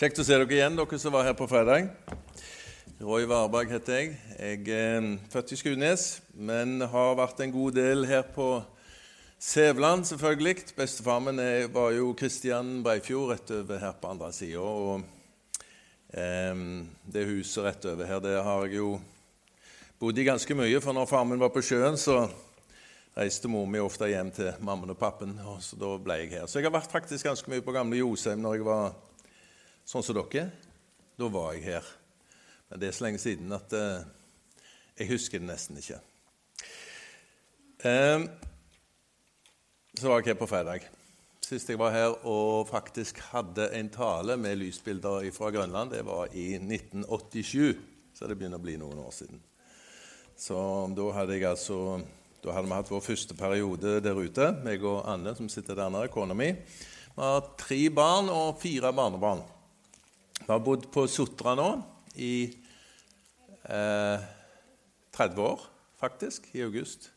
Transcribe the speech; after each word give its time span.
Kjekt 0.00 0.16
å 0.16 0.24
se 0.24 0.32
dere 0.32 0.54
igjen, 0.56 0.78
dere 0.78 0.96
som 0.96 1.12
var 1.12 1.26
her 1.26 1.34
på 1.36 1.44
fredag. 1.44 1.90
Roy 3.04 3.26
Varberg 3.28 3.68
heter 3.68 3.98
jeg. 3.98 4.12
Jeg 4.32 4.60
er 4.72 5.08
født 5.28 5.50
i 5.52 5.58
Skudenes, 5.60 6.04
men 6.32 6.80
har 6.88 7.18
vært 7.18 7.42
en 7.44 7.52
god 7.52 7.76
del 7.76 8.06
her 8.08 8.22
på 8.32 8.46
Sævland, 9.36 10.06
selvfølgelig. 10.08 10.70
Bestefaren 10.78 11.26
min 11.26 11.42
var 11.74 11.90
jo 11.92 12.14
Kristian 12.16 12.78
Breifjord 12.86 13.34
rett 13.34 13.52
over 13.58 13.82
her 13.82 13.98
på 14.00 14.14
andre 14.14 14.30
sida. 14.32 14.62
Og 14.64 15.04
eh, 16.16 16.64
det 17.04 17.26
huset 17.34 17.68
rett 17.68 17.90
over 17.92 18.08
her, 18.08 18.24
det 18.24 18.38
har 18.48 18.64
jeg 18.64 18.78
jo 18.78 18.94
bodd 20.00 20.16
i 20.16 20.26
ganske 20.30 20.56
mye. 20.62 20.80
For 20.80 20.96
når 20.96 21.12
faren 21.12 21.34
min 21.34 21.44
var 21.44 21.52
på 21.52 21.60
sjøen, 21.60 22.00
så 22.00 22.22
reiste 23.20 23.52
mor 23.52 23.68
mi 23.68 23.84
ofte 23.84 24.08
hjem 24.08 24.32
til 24.32 24.64
mammaen 24.64 24.96
og 24.96 25.02
pappen, 25.04 25.36
og 25.44 25.60
så 25.60 25.76
da 25.76 25.92
ble 26.00 26.22
jeg 26.22 26.32
her. 26.38 26.48
Så 26.48 26.62
jeg 26.62 26.70
har 26.70 26.78
vært 26.80 26.96
faktisk 26.96 27.28
ganske 27.28 27.52
mye 27.52 27.68
på 27.68 27.76
gamle 27.76 28.00
Josheim 28.00 28.40
når 28.40 28.62
jeg 28.62 28.68
var 28.72 28.98
sånn 29.90 30.04
som 30.06 30.16
dere. 30.20 30.46
Da 31.18 31.28
var 31.32 31.56
jeg 31.56 31.66
her. 31.66 31.88
Men 32.70 32.80
det 32.80 32.88
er 32.88 32.96
så 32.96 33.06
lenge 33.08 33.22
siden 33.22 33.50
at 33.56 33.74
eh, 33.74 34.06
jeg 35.00 35.10
husker 35.10 35.42
det 35.42 35.48
nesten 35.48 35.80
ikke. 35.80 35.98
Eh, 37.82 38.22
så 39.98 40.06
var 40.06 40.20
jeg 40.20 40.30
her 40.30 40.38
på 40.38 40.48
fredag. 40.50 40.86
Sist 41.42 41.72
jeg 41.72 41.80
var 41.80 41.90
her 41.90 42.14
og 42.30 42.68
faktisk 42.70 43.18
hadde 43.32 43.72
en 43.74 43.90
tale 43.90 44.36
med 44.38 44.60
lysbilder 44.60 45.26
fra 45.34 45.50
Grønland, 45.50 45.96
det 45.96 46.04
var 46.06 46.30
i 46.30 46.52
1987. 46.60 47.74
Så 48.14 48.28
det 48.28 48.36
begynner 48.38 48.60
å 48.60 48.62
bli 48.62 48.78
noen 48.78 49.02
år 49.02 49.12
siden. 49.16 49.42
Så 50.38 50.56
da 50.94 51.10
hadde 51.16 51.36
jeg 51.36 51.50
altså 51.50 51.98
da 52.40 52.54
hadde 52.56 52.70
vi 52.70 52.76
hatt 52.78 52.88
vår 52.88 53.02
første 53.04 53.34
periode 53.36 53.98
der 54.00 54.16
ute, 54.16 54.46
meg 54.64 54.84
og 54.88 55.02
Anne, 55.10 55.34
som 55.36 55.50
sitter 55.52 55.76
der 55.76 55.90
nede, 55.92 56.08
kona 56.12 56.32
mi. 56.32 56.54
Vi 56.54 57.20
har 57.20 57.50
tre 57.60 57.80
barn 57.92 58.30
og 58.32 58.54
fire 58.62 58.94
barnebarn. 58.96 59.42
Vi 60.40 60.52
har 60.52 60.60
bodd 60.64 60.86
på 60.92 61.04
Sotra 61.06 61.52
nå 61.54 61.68
i 62.16 62.34
eh, 63.68 64.22
30 65.14 65.42
år, 65.44 65.60
faktisk, 66.00 66.48
i 66.56 66.62
august. 66.64 67.10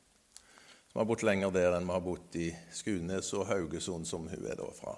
vi 0.93 0.99
har 0.99 1.07
bodd 1.07 1.23
lenger 1.23 1.51
der 1.55 1.77
enn 1.77 1.87
vi 1.87 1.95
har 1.95 2.03
bodd 2.03 2.35
i 2.35 2.49
Skunes 2.75 3.31
og 3.33 3.47
Haugesund, 3.47 4.05
som 4.05 4.27
hun 4.27 4.45
er 4.45 4.59
da 4.59 4.67
fra. 4.75 4.97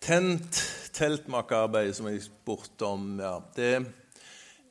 Tent 0.00 0.60
teltmakerarbeid, 0.96 1.94
som 1.96 2.10
jeg 2.10 2.22
spurte 2.28 2.86
om 2.86 3.18
ja, 3.20 3.38
det, 3.56 3.86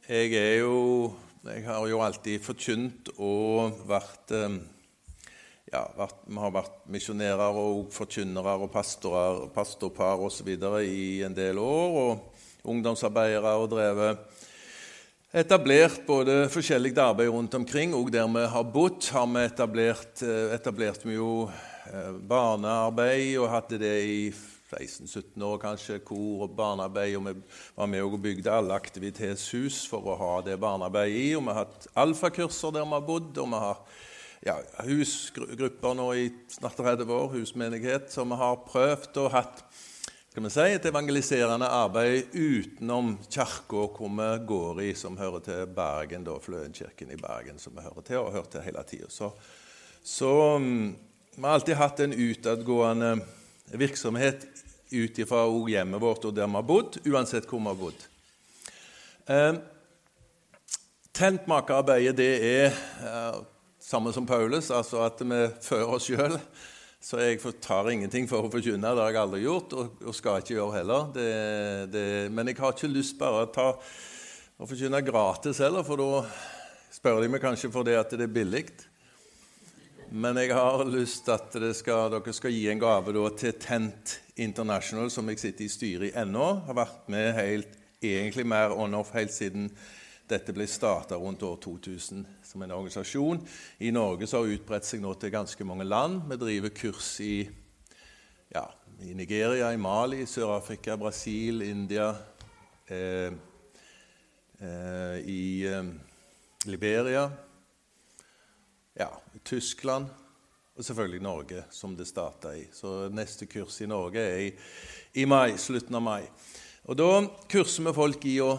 Jeg 0.07 0.33
er 0.33 0.57
jo 0.61 1.13
Jeg 1.45 1.65
har 1.65 1.87
jo 1.87 2.01
alltid 2.01 2.41
forkynt 2.43 3.13
og 3.17 3.81
vært 3.87 4.31
eh, 4.35 4.57
ja, 5.73 5.85
vært, 5.97 6.25
Vi 6.27 6.37
har 6.37 6.51
vært 6.53 6.81
misjonærer 6.85 7.59
og 7.61 7.87
forkynnere 7.93 8.57
og 8.59 8.71
pastorer, 8.71 9.47
pastorpar 9.53 10.21
osv. 10.21 10.49
i 10.83 11.23
en 11.23 11.35
del 11.35 11.57
år. 11.57 12.03
og 12.03 12.38
ungdomsarbeidere 12.63 13.55
og 13.59 13.69
drevet 13.71 14.45
etablert 15.29 16.01
både 16.07 16.47
forskjellig 16.49 16.95
arbeid 16.97 17.29
rundt 17.29 17.53
omkring. 17.53 17.93
Og 17.93 18.11
der 18.11 18.27
vi 18.27 18.45
har 18.53 18.63
bodd, 18.63 19.03
har 19.13 19.27
vi 19.27 19.45
etablert, 19.45 20.21
eh, 20.23 20.53
etablert 20.55 21.05
vi 21.05 21.17
jo 21.19 21.49
eh, 21.49 22.13
barnearbeid 22.29 23.37
og 23.37 23.49
hadde 23.53 23.79
det 23.81 23.97
i 24.05 24.21
16-17 24.69 25.41
år, 25.41 25.57
kanskje, 25.57 25.99
kor 26.05 26.45
og 26.45 26.55
barnearbeid. 26.57 27.15
Og 27.17 27.25
vi 27.27 27.35
var 27.75 27.87
med 27.87 28.03
og 28.03 28.21
bygde 28.21 28.53
alle 28.53 28.73
aktivitetshus 28.73 29.85
for 29.89 30.05
å 30.05 30.17
ha 30.17 30.35
det 30.45 30.59
barnearbeidet 30.61 31.17
i. 31.17 31.35
Og 31.37 31.45
vi 31.45 31.53
har 31.53 31.65
hatt 31.65 31.89
alfakurser 31.95 32.73
der 32.73 32.85
vi 32.85 32.97
har 32.97 33.05
bodd, 33.05 33.37
og 33.37 33.53
vi 33.53 33.63
har 33.65 33.83
ja, 34.45 34.55
husgrupper 34.87 35.97
nå 35.99 36.09
i 36.15 36.29
snart 36.53 36.77
30 36.79 37.09
år, 37.11 37.31
husmenighet, 37.33 38.11
som 38.13 38.29
vi 38.31 38.39
har 38.39 38.61
prøvd 38.65 39.21
og 39.25 39.33
hatt 39.35 39.63
skal 40.39 40.47
vi 40.47 40.53
si, 40.53 40.75
et 40.75 40.85
evangeliserende 40.85 41.67
arbeid 41.67 42.29
utenom 42.31 43.17
kirka 43.27 43.81
hvor 43.91 44.11
vi 44.15 44.27
går 44.47 44.77
i, 44.85 44.93
som 44.95 45.17
hører 45.19 45.41
til 45.43 45.65
Bergen, 45.75 46.23
da, 46.23 46.37
Fløenkirken 46.39 47.11
i 47.11 47.17
Bergen, 47.19 47.57
som 47.59 47.75
vi 47.75 47.83
hører 47.83 48.05
til 48.07 48.21
og 48.21 48.29
har 48.29 48.37
hørt 48.37 48.53
til 48.53 48.63
hele 48.63 48.83
tida. 48.87 49.09
Så, 49.11 49.33
så 49.99 50.29
um, 50.55 50.95
vi 51.35 51.43
har 51.43 51.57
alltid 51.57 51.75
hatt 51.75 51.99
en 51.99 52.15
utadgående 52.15 53.11
virksomhet 53.83 54.47
ut 54.93 55.19
ifra 55.19 55.43
hjemmet 55.73 56.05
vårt 56.07 56.29
og 56.29 56.37
der 56.37 56.47
vi 56.47 56.55
har 56.61 56.67
bodd, 56.71 57.01
uansett 57.03 57.49
hvor 57.49 57.59
vi 57.59 57.73
har 57.73 57.83
bodd. 57.83 58.07
Eh, 59.27 59.53
Tentmakerarbeidet 61.19 62.15
det 62.15 62.33
er 62.47 62.79
eh, 63.03 63.43
samme 63.83 64.15
som 64.15 64.29
Paulus, 64.29 64.71
altså 64.71 65.03
at 65.03 65.19
vi 65.19 65.47
fører 65.67 65.97
oss 65.99 66.07
sjøl 66.07 66.39
så 66.99 67.21
jeg 67.23 67.39
tar 67.63 67.87
ingenting 67.93 68.27
for 68.27 68.43
å 68.43 68.51
forkynne. 68.51 68.91
Det 68.91 69.03
har 69.03 69.13
jeg 69.13 69.21
aldri 69.21 69.41
gjort, 69.45 69.73
og, 69.79 70.01
og 70.03 70.15
skal 70.15 70.41
ikke 70.41 70.57
gjøre 70.57 70.75
heller. 70.81 71.05
Det, 71.15 71.27
det, 71.93 72.05
men 72.35 72.51
jeg 72.51 72.59
har 72.59 72.75
ikke 72.75 72.91
lyst 72.91 73.15
bare 73.19 73.45
å 73.45 73.51
ta 73.55 73.69
og 74.59 74.67
forkynne 74.67 74.99
gratis 75.07 75.61
heller, 75.63 75.85
for 75.87 76.01
da 76.01 76.23
spør 76.91 77.21
de 77.23 77.29
meg 77.31 77.39
kanskje 77.39 77.71
for 77.71 77.87
det 77.87 77.95
at 77.95 78.11
det 78.11 78.25
er 78.27 78.33
billig. 78.35 78.65
Men 80.11 80.39
jeg 80.41 80.51
har 80.57 80.83
lyst 80.89 81.23
til 81.23 81.35
at 81.37 81.55
skal, 81.77 82.09
dere 82.11 82.33
skal 82.35 82.51
gi 82.51 82.65
en 82.71 82.81
gave 82.81 83.13
da, 83.15 83.23
til 83.37 83.55
Tent 83.61 84.17
International, 84.41 85.07
som 85.13 85.31
jeg 85.31 85.39
sitter 85.39 85.67
i 85.67 85.71
styret 85.71 86.07
i 86.09 86.15
ennå. 86.19 86.49
Har 86.65 86.79
vært 86.81 87.07
med 87.13 87.31
helt, 87.37 87.79
egentlig 88.03 88.43
mer 88.49 88.75
on-off 88.75 89.13
helt 89.15 89.31
siden 89.31 89.69
dette 90.29 90.53
ble 90.53 90.67
starta 90.69 91.17
rundt 91.17 91.43
år 91.43 91.57
2000 91.63 92.25
som 92.43 92.61
en 92.61 92.71
organisasjon. 92.71 93.41
I 93.79 93.91
Norge 93.91 94.27
så 94.27 94.37
har 94.37 94.45
det 94.47 94.59
utbredt 94.59 94.85
seg 94.85 95.01
nå 95.01 95.13
til 95.17 95.33
ganske 95.33 95.65
mange 95.65 95.87
land. 95.87 96.21
Vi 96.29 96.37
driver 96.37 96.73
kurs 96.75 97.09
i, 97.25 97.49
ja, 98.53 98.67
i 99.01 99.15
Nigeria, 99.17 99.71
i 99.73 99.81
Mali, 99.81 100.25
Sør-Afrika, 100.29 100.97
Brasil, 101.01 101.63
India, 101.65 102.11
eh, 102.87 103.33
eh, 104.59 105.17
i 105.25 105.65
eh, 105.65 105.91
Liberia, 106.69 107.29
ja, 108.99 109.11
Tyskland 109.43 110.09
og 110.75 110.85
selvfølgelig 110.85 111.21
Norge, 111.23 111.63
som 111.71 111.95
det 111.97 112.07
starta 112.07 112.53
i. 112.55 112.67
Så 112.71 113.09
neste 113.09 113.49
kurs 113.49 113.81
i 113.81 113.87
Norge 113.89 114.21
er 114.21 114.41
i, 114.45 114.49
i 115.23 115.25
mai, 115.25 115.57
slutten 115.57 115.97
av 115.97 116.03
mai. 116.05 116.21
Og 116.85 116.97
Da 116.97 117.13
kurser 117.51 117.89
vi 117.89 117.93
folk 117.97 118.25
i 118.29 118.41
å 118.43 118.53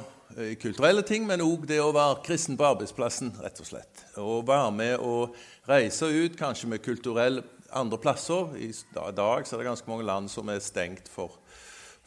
kulturelle 0.61 1.03
ting, 1.07 1.27
men 1.27 1.43
òg 1.45 1.67
det 1.69 1.81
å 1.83 1.93
være 1.95 2.21
kristen 2.27 2.59
på 2.59 2.67
arbeidsplassen. 2.69 3.33
rett 3.43 3.61
og 3.61 3.67
slett. 3.67 4.05
Å 4.17 4.41
være 4.47 4.71
med 4.73 4.99
og 4.99 5.37
reise 5.69 6.07
ut, 6.07 6.37
kanskje 6.39 6.69
med 6.69 6.83
kulturell 6.83 7.43
andre 7.73 7.99
plasser. 7.99 8.57
I 8.57 8.73
dag 8.95 9.47
så 9.47 9.55
er 9.57 9.63
det 9.63 9.69
ganske 9.71 9.91
mange 9.91 10.07
land 10.07 10.31
som 10.31 10.49
er 10.49 10.63
stengt 10.63 11.09
for, 11.09 11.39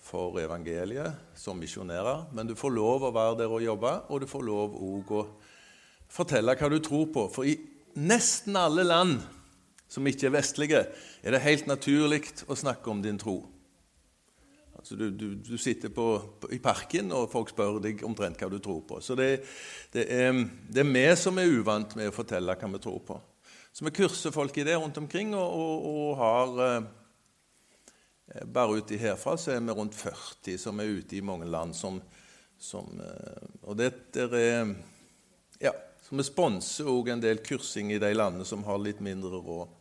for 0.02 0.40
evangeliet 0.40 1.14
som 1.36 1.60
misjonærer. 1.60 2.28
Men 2.34 2.48
du 2.48 2.56
får 2.56 2.76
lov 2.76 3.08
å 3.08 3.14
være 3.16 3.40
der 3.44 3.54
og 3.54 3.64
jobbe, 3.64 3.94
og 4.10 4.22
du 4.22 4.28
får 4.28 4.48
lov 4.48 4.76
òg 4.76 5.14
å 5.14 5.24
fortelle 6.14 6.56
hva 6.56 6.70
du 6.70 6.80
tror 6.84 7.08
på. 7.14 7.28
For 7.34 7.48
i 7.48 7.58
nesten 7.96 8.56
alle 8.60 8.86
land 8.88 9.20
som 9.88 10.08
ikke 10.08 10.30
er 10.30 10.38
vestlige, 10.40 10.86
er 11.22 11.36
det 11.36 11.44
helt 11.44 11.68
naturlig 11.70 12.24
å 12.50 12.58
snakke 12.58 12.90
om 12.90 13.04
din 13.04 13.20
tro. 13.22 13.44
Altså 14.84 14.98
du, 15.00 15.12
du, 15.16 15.36
du 15.36 15.58
sitter 15.58 15.90
på, 15.96 16.06
på, 16.40 16.50
i 16.52 16.58
parken, 16.60 17.14
og 17.16 17.30
folk 17.32 17.54
spør 17.54 17.78
deg 17.80 18.02
omtrent 18.04 18.42
hva 18.42 18.50
du 18.52 18.58
tror 18.60 18.82
på. 18.84 18.98
Så 19.00 19.16
det, 19.16 19.30
det, 19.94 20.04
er, 20.12 20.36
det, 20.68 20.84
er, 20.84 20.90
vi 20.92 21.04
som 21.16 21.40
er 21.40 21.48
uvant 21.48 21.96
med 21.96 22.12
å 22.12 22.16
fortelle 22.16 22.58
hva 22.60 22.70
vi 22.74 22.82
tror 22.84 22.98
på. 23.08 23.16
Så 23.72 23.88
vi 23.88 23.94
kurser 23.96 24.36
folk 24.36 24.60
i 24.60 24.68
det 24.68 24.76
rundt 24.76 25.00
omkring, 25.00 25.32
og, 25.40 25.56
og, 25.56 25.88
og 25.94 26.20
har 26.20 26.62
eh, 26.68 26.92
Bare 28.44 28.80
uti 28.82 28.98
herfra 29.00 29.38
så 29.40 29.54
er 29.54 29.64
vi 29.64 29.78
rundt 29.78 29.96
40 29.96 30.60
som 30.60 30.80
er 30.84 30.92
ute 31.00 31.16
i 31.16 31.24
mange 31.24 31.48
land 31.48 31.76
som, 31.78 32.02
som 32.60 33.00
eh, 33.00 33.50
Og 33.64 33.80
det 33.80 33.94
er 34.20 34.74
Ja, 35.64 35.72
så 36.04 36.20
vi 36.20 36.28
sponser 36.28 36.92
òg 36.92 37.14
en 37.14 37.24
del 37.24 37.40
kursing 37.40 37.96
i 37.96 38.04
de 38.04 38.12
landene 38.12 38.44
som 38.48 38.68
har 38.68 38.84
litt 38.84 39.00
mindre 39.00 39.40
råd. 39.40 39.80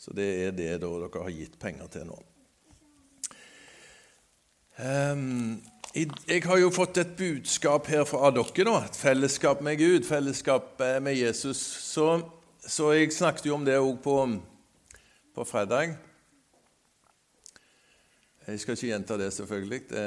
Så 0.00 0.16
det 0.16 0.30
er 0.46 0.56
det 0.56 0.78
dere 0.80 1.12
har 1.12 1.34
gitt 1.42 1.60
penger 1.60 1.92
til 1.92 2.08
nå. 2.08 2.24
Um, 4.74 5.62
jeg 5.94 6.40
har 6.42 6.58
jo 6.58 6.72
fått 6.74 6.98
et 6.98 7.12
budskap 7.14 7.86
her 7.86 8.02
fra 8.08 8.32
dere, 8.34 8.64
da. 8.66 8.80
Et 8.82 8.96
fellesskap 8.98 9.60
med 9.62 9.78
Gud, 9.78 10.02
fellesskap 10.08 10.80
eh, 10.82 10.96
med 10.98 11.14
Jesus. 11.14 11.60
Så, 11.62 12.08
så 12.58 12.88
jeg 12.96 13.12
snakket 13.14 13.46
jo 13.46 13.54
om 13.54 13.66
det 13.66 13.76
òg 13.78 14.00
på, 14.02 14.16
på, 15.36 15.46
fredag. 15.46 15.94
Jeg 18.48 18.64
skal 18.64 18.74
ikke 18.74 18.90
gjenta 18.90 19.20
det, 19.22 19.30
selvfølgelig. 19.38 19.80
Det, 19.94 20.04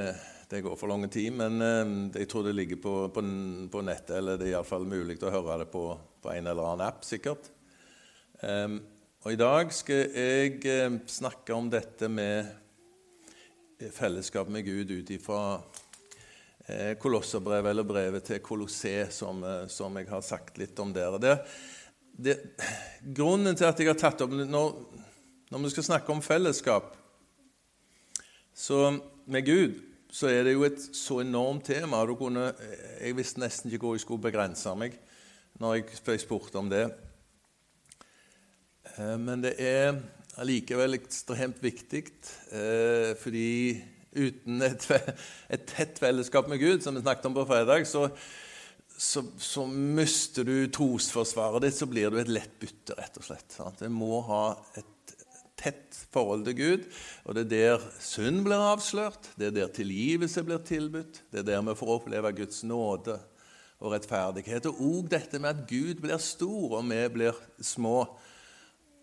det 0.52 0.62
går 0.68 0.76
for 0.76 0.92
lang 0.92 1.08
tid. 1.08 1.32
Men 1.32 1.64
um, 1.64 1.96
jeg 2.12 2.28
tror 2.28 2.44
det 2.50 2.58
ligger 2.60 2.84
på, 2.84 2.98
på, 3.16 3.26
på 3.72 3.88
nettet, 3.88 4.18
eller 4.20 4.36
det 4.36 4.50
er 4.50 4.58
iallfall 4.58 4.84
mulig 4.84 5.22
å 5.24 5.32
høre 5.32 5.62
det 5.64 5.72
på, 5.72 5.88
en 6.28 6.44
eller 6.44 6.74
annen 6.74 6.88
app, 6.90 7.08
sikkert. 7.08 7.48
Um, 8.44 8.82
og 9.24 9.32
I 9.32 9.40
dag 9.40 9.72
skal 9.72 10.12
jeg 10.12 10.60
um, 10.84 11.00
snakke 11.08 11.56
om 11.56 11.72
dette 11.72 12.12
med 12.12 12.52
fellesskap 13.78 14.50
med 14.50 14.66
Gud 14.66 14.92
ut 14.92 15.10
ifra 15.10 15.62
eh, 16.66 16.94
Kolosserbrevet, 16.98 17.70
eller 17.70 17.84
brevet 17.84 18.26
til 18.26 18.42
Kolossé, 18.42 19.10
som, 19.14 19.44
eh, 19.44 19.68
som, 19.68 19.98
jeg 19.98 20.10
har 20.10 20.24
sagt 20.26 20.58
litt 20.58 20.80
om 20.80 20.94
der. 20.94 21.18
Det, 21.22 21.36
det, 22.12 22.38
grunnen 23.02 23.56
til 23.56 23.70
at 23.70 23.80
jeg 23.80 23.92
har 23.92 24.00
tatt 24.00 24.24
opp 24.26 24.34
når, 24.34 24.80
når 25.54 25.66
vi 25.66 25.74
skal 25.76 25.90
snakke 25.92 26.14
om 26.14 26.24
fellesskap 26.26 26.96
så 28.58 28.90
med 29.30 29.46
Gud, 29.46 29.78
så 30.10 30.32
er 30.32 30.48
det 30.48 30.56
jo 30.56 30.66
et 30.66 30.82
så 30.98 31.20
enormt 31.22 31.68
tema. 31.70 32.00
Kunne, 32.18 32.50
jeg 32.98 33.18
visste 33.18 33.44
nesten 33.44 33.70
ikke 33.70 33.86
hvor 33.86 33.98
jeg 33.98 34.08
skulle 34.08 34.24
begrense 34.24 34.74
meg 34.80 34.98
når 35.62 35.80
jeg 35.80 36.22
ble 36.26 36.40
om 36.58 36.70
det. 36.70 36.86
Eh, 38.98 39.18
men 39.22 39.46
det 39.46 39.54
er 39.62 40.00
allikevel 40.42 40.98
ekstremt 40.98 41.62
viktig, 41.64 42.04
eh, 42.54 43.14
fordi 43.20 43.52
uten 44.18 44.66
et, 44.66 44.86
et 45.54 45.64
tett 45.70 46.02
fellesskap 46.02 46.50
med 46.50 46.62
Gud, 46.62 46.84
som 46.84 46.98
vi 46.98 47.04
snakket 47.04 47.30
om 47.30 47.38
på 47.38 47.48
fredag, 47.50 47.88
så, 47.90 48.08
så, 48.98 49.24
så 49.42 49.66
mister 49.70 50.48
du 50.48 50.56
trosforsvaret 50.74 51.68
ditt, 51.68 51.78
så 51.78 51.90
blir 51.90 52.14
du 52.14 52.20
et 52.22 52.32
lett 52.32 52.54
bytte, 52.62 52.98
rett 52.98 53.18
og 53.20 53.28
slett. 53.28 53.50
Sant? 53.54 53.82
Du 53.82 53.94
må 53.94 54.22
ha 54.30 54.44
et 54.78 54.94
tett 55.58 55.98
forhold 56.14 56.46
til 56.46 56.58
Gud, 56.58 56.86
og 57.26 57.38
det 57.38 57.48
er 57.48 57.54
der 57.54 57.88
synd 58.04 58.44
blir 58.46 58.62
avslørt, 58.62 59.32
det 59.40 59.50
er 59.50 59.56
der 59.56 59.74
tilgivelse 59.74 60.46
blir 60.46 60.62
tilbudt, 60.66 61.24
det 61.34 61.42
er 61.42 61.50
der 61.50 61.66
vi 61.66 61.78
får 61.80 61.96
oppleve 61.98 62.36
Guds 62.38 62.62
nåde 62.68 63.18
og 63.78 63.94
rettferdighet. 63.94 64.70
Og 64.70 64.82
òg 64.82 65.10
dette 65.12 65.42
med 65.42 65.54
at 65.54 65.66
Gud 65.70 66.02
blir 66.02 66.22
stor, 66.22 66.78
og 66.80 66.86
vi 66.90 67.02
blir 67.14 67.38
små. 67.62 68.06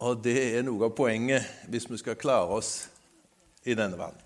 Og 0.05 0.21
det 0.21 0.37
er 0.59 0.65
noe 0.67 0.85
av 0.85 0.93
poenget 0.97 1.65
hvis 1.73 1.87
vi 1.89 1.97
skal 1.97 2.19
klare 2.21 2.59
oss 2.59 2.73
i 3.65 3.73
denne 3.73 3.97
verden. 3.97 4.21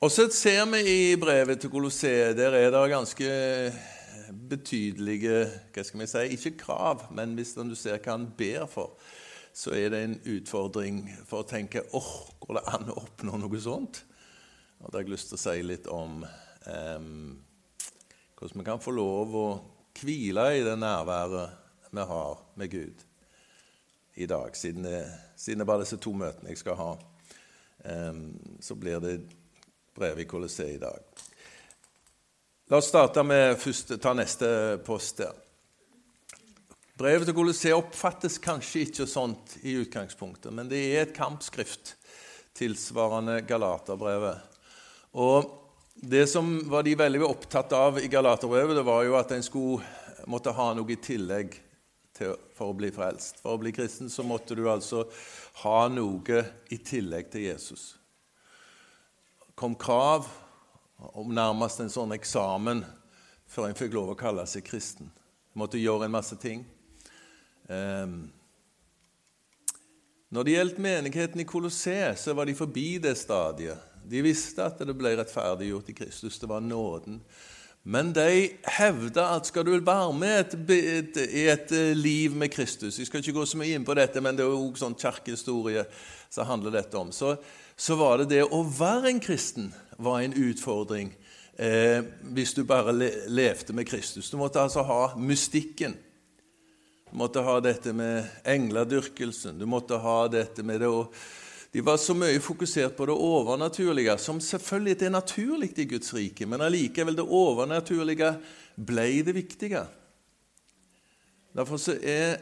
Og 0.00 0.08
så 0.08 0.24
ser 0.32 0.62
vi 0.72 0.80
i 0.88 1.16
brevet 1.20 1.60
til 1.60 1.72
Colosseum 1.72 2.32
der 2.38 2.56
er 2.56 2.70
det 2.72 2.84
ganske 2.88 3.32
betydelige 4.48 5.42
hva 5.74 5.84
skal 5.84 6.00
vi 6.00 6.06
si, 6.08 6.22
Ikke 6.36 6.54
krav, 6.62 7.04
men 7.12 7.34
hvis 7.36 7.52
du 7.58 7.74
ser 7.76 8.00
hva 8.00 8.14
han 8.14 8.30
ber 8.38 8.64
for, 8.70 8.94
så 9.52 9.74
er 9.76 9.92
det 9.92 10.00
en 10.06 10.16
utfordring 10.38 11.02
for 11.28 11.42
å 11.42 11.50
tenke 11.50 11.84
åh, 11.90 11.98
oh, 12.00 12.32
går 12.40 12.60
det 12.60 12.64
an 12.72 12.94
å 12.94 12.96
oppnå 13.02 13.42
noe 13.42 13.60
sånt? 13.60 14.00
Og 14.80 14.88
da 14.88 15.00
har 15.00 15.04
jeg 15.04 15.12
lyst 15.18 15.34
til 15.34 15.36
å 15.36 15.42
si 15.42 15.66
litt 15.66 15.90
om 15.92 16.22
um, 16.24 17.36
hvordan 18.38 18.62
vi 18.62 18.68
kan 18.70 18.80
få 18.80 18.96
lov 18.96 19.36
å 19.36 19.46
hvile 20.00 20.48
i 20.56 20.64
det 20.64 20.78
nærværet 20.80 21.92
vi 21.92 22.08
har 22.14 22.44
med 22.56 22.72
Gud 22.72 23.06
i 24.14 24.26
dag, 24.26 24.56
siden 24.56 24.82
det, 24.86 25.04
siden 25.36 25.62
det 25.62 25.66
bare 25.68 25.82
er 25.82 25.86
disse 25.86 26.00
to 26.02 26.12
møtene 26.16 26.50
jeg 26.52 26.60
skal 26.60 26.78
ha. 26.78 26.90
Så 28.60 28.74
blir 28.76 29.00
det 29.00 29.14
brevet 29.96 30.24
i 30.24 30.28
Colosseum 30.28 30.74
i 30.74 30.80
dag. 30.82 31.22
La 32.70 32.78
oss 32.78 32.90
starte 32.90 33.22
med 33.26 33.56
først, 33.58 33.96
ta 34.02 34.12
neste 34.14 34.50
post 34.86 35.22
der. 35.22 35.38
Brevet 37.00 37.30
til 37.30 37.34
Colosseum 37.34 37.80
oppfattes 37.80 38.36
kanskje 38.42 38.84
ikke 38.84 39.06
sånt 39.08 39.56
i 39.64 39.78
utgangspunktet, 39.80 40.52
men 40.52 40.68
det 40.68 40.82
er 40.90 41.06
et 41.06 41.16
kampskrift 41.16 41.94
tilsvarende 42.54 43.40
Galaterbrevet. 43.48 44.36
Og 45.16 45.48
det 45.94 46.26
som 46.28 46.52
var 46.70 46.84
de 46.84 46.94
veldig 47.00 47.24
opptatt 47.24 47.72
av 47.72 47.98
i 48.02 48.10
Galaterbrevet, 48.12 48.76
det 48.76 48.84
var 48.86 49.02
jo 49.08 49.16
at 49.16 49.32
en 49.32 49.44
skulle 49.44 50.28
måtte 50.30 50.52
ha 50.54 50.70
noe 50.76 50.92
i 50.92 51.00
tillegg 51.00 51.56
til, 52.20 52.36
for 52.54 52.70
å 52.70 52.76
bli 52.76 52.92
frelst. 52.94 53.40
For 53.40 53.56
å 53.56 53.62
bli 53.62 53.72
kristen 53.74 54.12
så 54.12 54.26
måtte 54.26 54.54
du 54.58 54.66
altså 54.70 55.06
ha 55.64 55.80
noe 55.90 56.44
i 56.70 56.78
tillegg 56.84 57.32
til 57.32 57.48
Jesus 57.48 57.94
kom 59.60 59.74
krav 59.74 60.24
om 60.96 61.34
nærmest 61.36 61.82
en 61.82 61.90
sånn 61.92 62.14
eksamen 62.16 62.78
før 63.50 63.66
en 63.68 63.76
fikk 63.76 63.92
lov 63.92 64.14
å 64.14 64.16
kalle 64.16 64.46
seg 64.48 64.64
kristen. 64.64 65.10
En 65.52 65.60
måtte 65.60 65.80
gjøre 65.80 66.06
en 66.06 66.14
masse 66.14 66.38
ting. 66.40 66.62
Um, 67.68 68.30
når 70.32 70.46
det 70.46 70.54
gjaldt 70.54 70.80
menigheten 70.80 71.44
i 71.44 71.46
Kolosseet, 71.50 72.16
så 72.22 72.32
var 72.32 72.48
de 72.48 72.56
forbi 72.56 72.94
det 73.04 73.12
stadiet. 73.20 73.84
De 74.00 74.24
visste 74.24 74.64
at 74.64 74.80
det 74.80 74.96
ble 74.96 75.12
rettferdiggjort 75.18 75.92
i 75.92 75.98
Kristus. 75.98 76.40
Det 76.40 76.48
var 76.48 76.64
nåden. 76.64 77.20
Men 77.82 78.12
de 78.12 78.50
hevder 78.76 79.36
at 79.36 79.48
skal 79.48 79.64
du 79.64 79.72
være 79.72 80.12
med 80.12 80.52
i 80.68 81.46
et, 81.48 81.72
eh, 81.72 81.96
liv 81.96 82.34
med 82.36 82.52
Kristus 82.52 82.98
Jeg 82.98 83.06
skal 83.06 83.20
ikke 83.20 83.38
gå 83.38 83.46
så 83.46 83.56
mye 83.56 83.74
inn 83.74 83.84
på 83.84 83.94
dette, 83.96 84.20
men 84.20 84.36
det 84.36 84.44
er 84.44 84.52
jo 84.52 84.74
sånn 84.76 84.98
kirkehistorie 84.98 85.86
som 86.30 86.46
handler 86.46 86.70
dette 86.70 86.98
om. 86.98 87.12
Så 87.12 87.38
så 87.80 87.96
var 87.96 88.18
det 88.20 88.26
det 88.34 88.42
å 88.44 88.60
være 88.60 89.08
en 89.08 89.22
kristen 89.24 89.70
var 89.96 90.20
en 90.20 90.34
utfordring 90.36 91.14
eh, 91.56 92.02
hvis 92.28 92.52
du 92.52 92.60
bare 92.68 92.92
le 92.92 93.08
levde 93.32 93.72
med 93.72 93.88
Kristus. 93.88 94.28
Du 94.28 94.36
måtte 94.36 94.60
altså 94.60 94.84
ha 94.84 95.14
mystikken. 95.16 95.94
Du 97.08 97.14
måtte 97.16 97.40
ha 97.40 97.54
dette 97.64 97.94
med 97.96 98.28
engledyrkelsen. 98.44 99.56
Du 99.56 99.64
måtte 99.64 99.96
ha 99.96 100.18
dette 100.28 100.60
med 100.60 100.84
det 100.84 100.90
å 100.92 101.06
De 101.72 101.84
var 101.86 101.96
så 102.02 102.14
mye 102.18 102.40
fokusert 102.42 102.96
på 102.98 103.06
det 103.06 103.14
overnaturlige, 103.14 104.18
som 104.18 104.40
selvfølgelig 104.40 105.02
er 105.02 105.10
naturlig 105.14 105.78
i 105.78 105.86
Guds 105.86 106.14
rike, 106.14 106.46
men 106.46 106.60
allikevel 106.66 107.16
det 107.16 107.26
overnaturlige 107.26 108.32
ble 108.76 109.22
det 109.22 109.34
viktige. 109.34 109.84
Derfor 111.54 111.78
er 112.02 112.38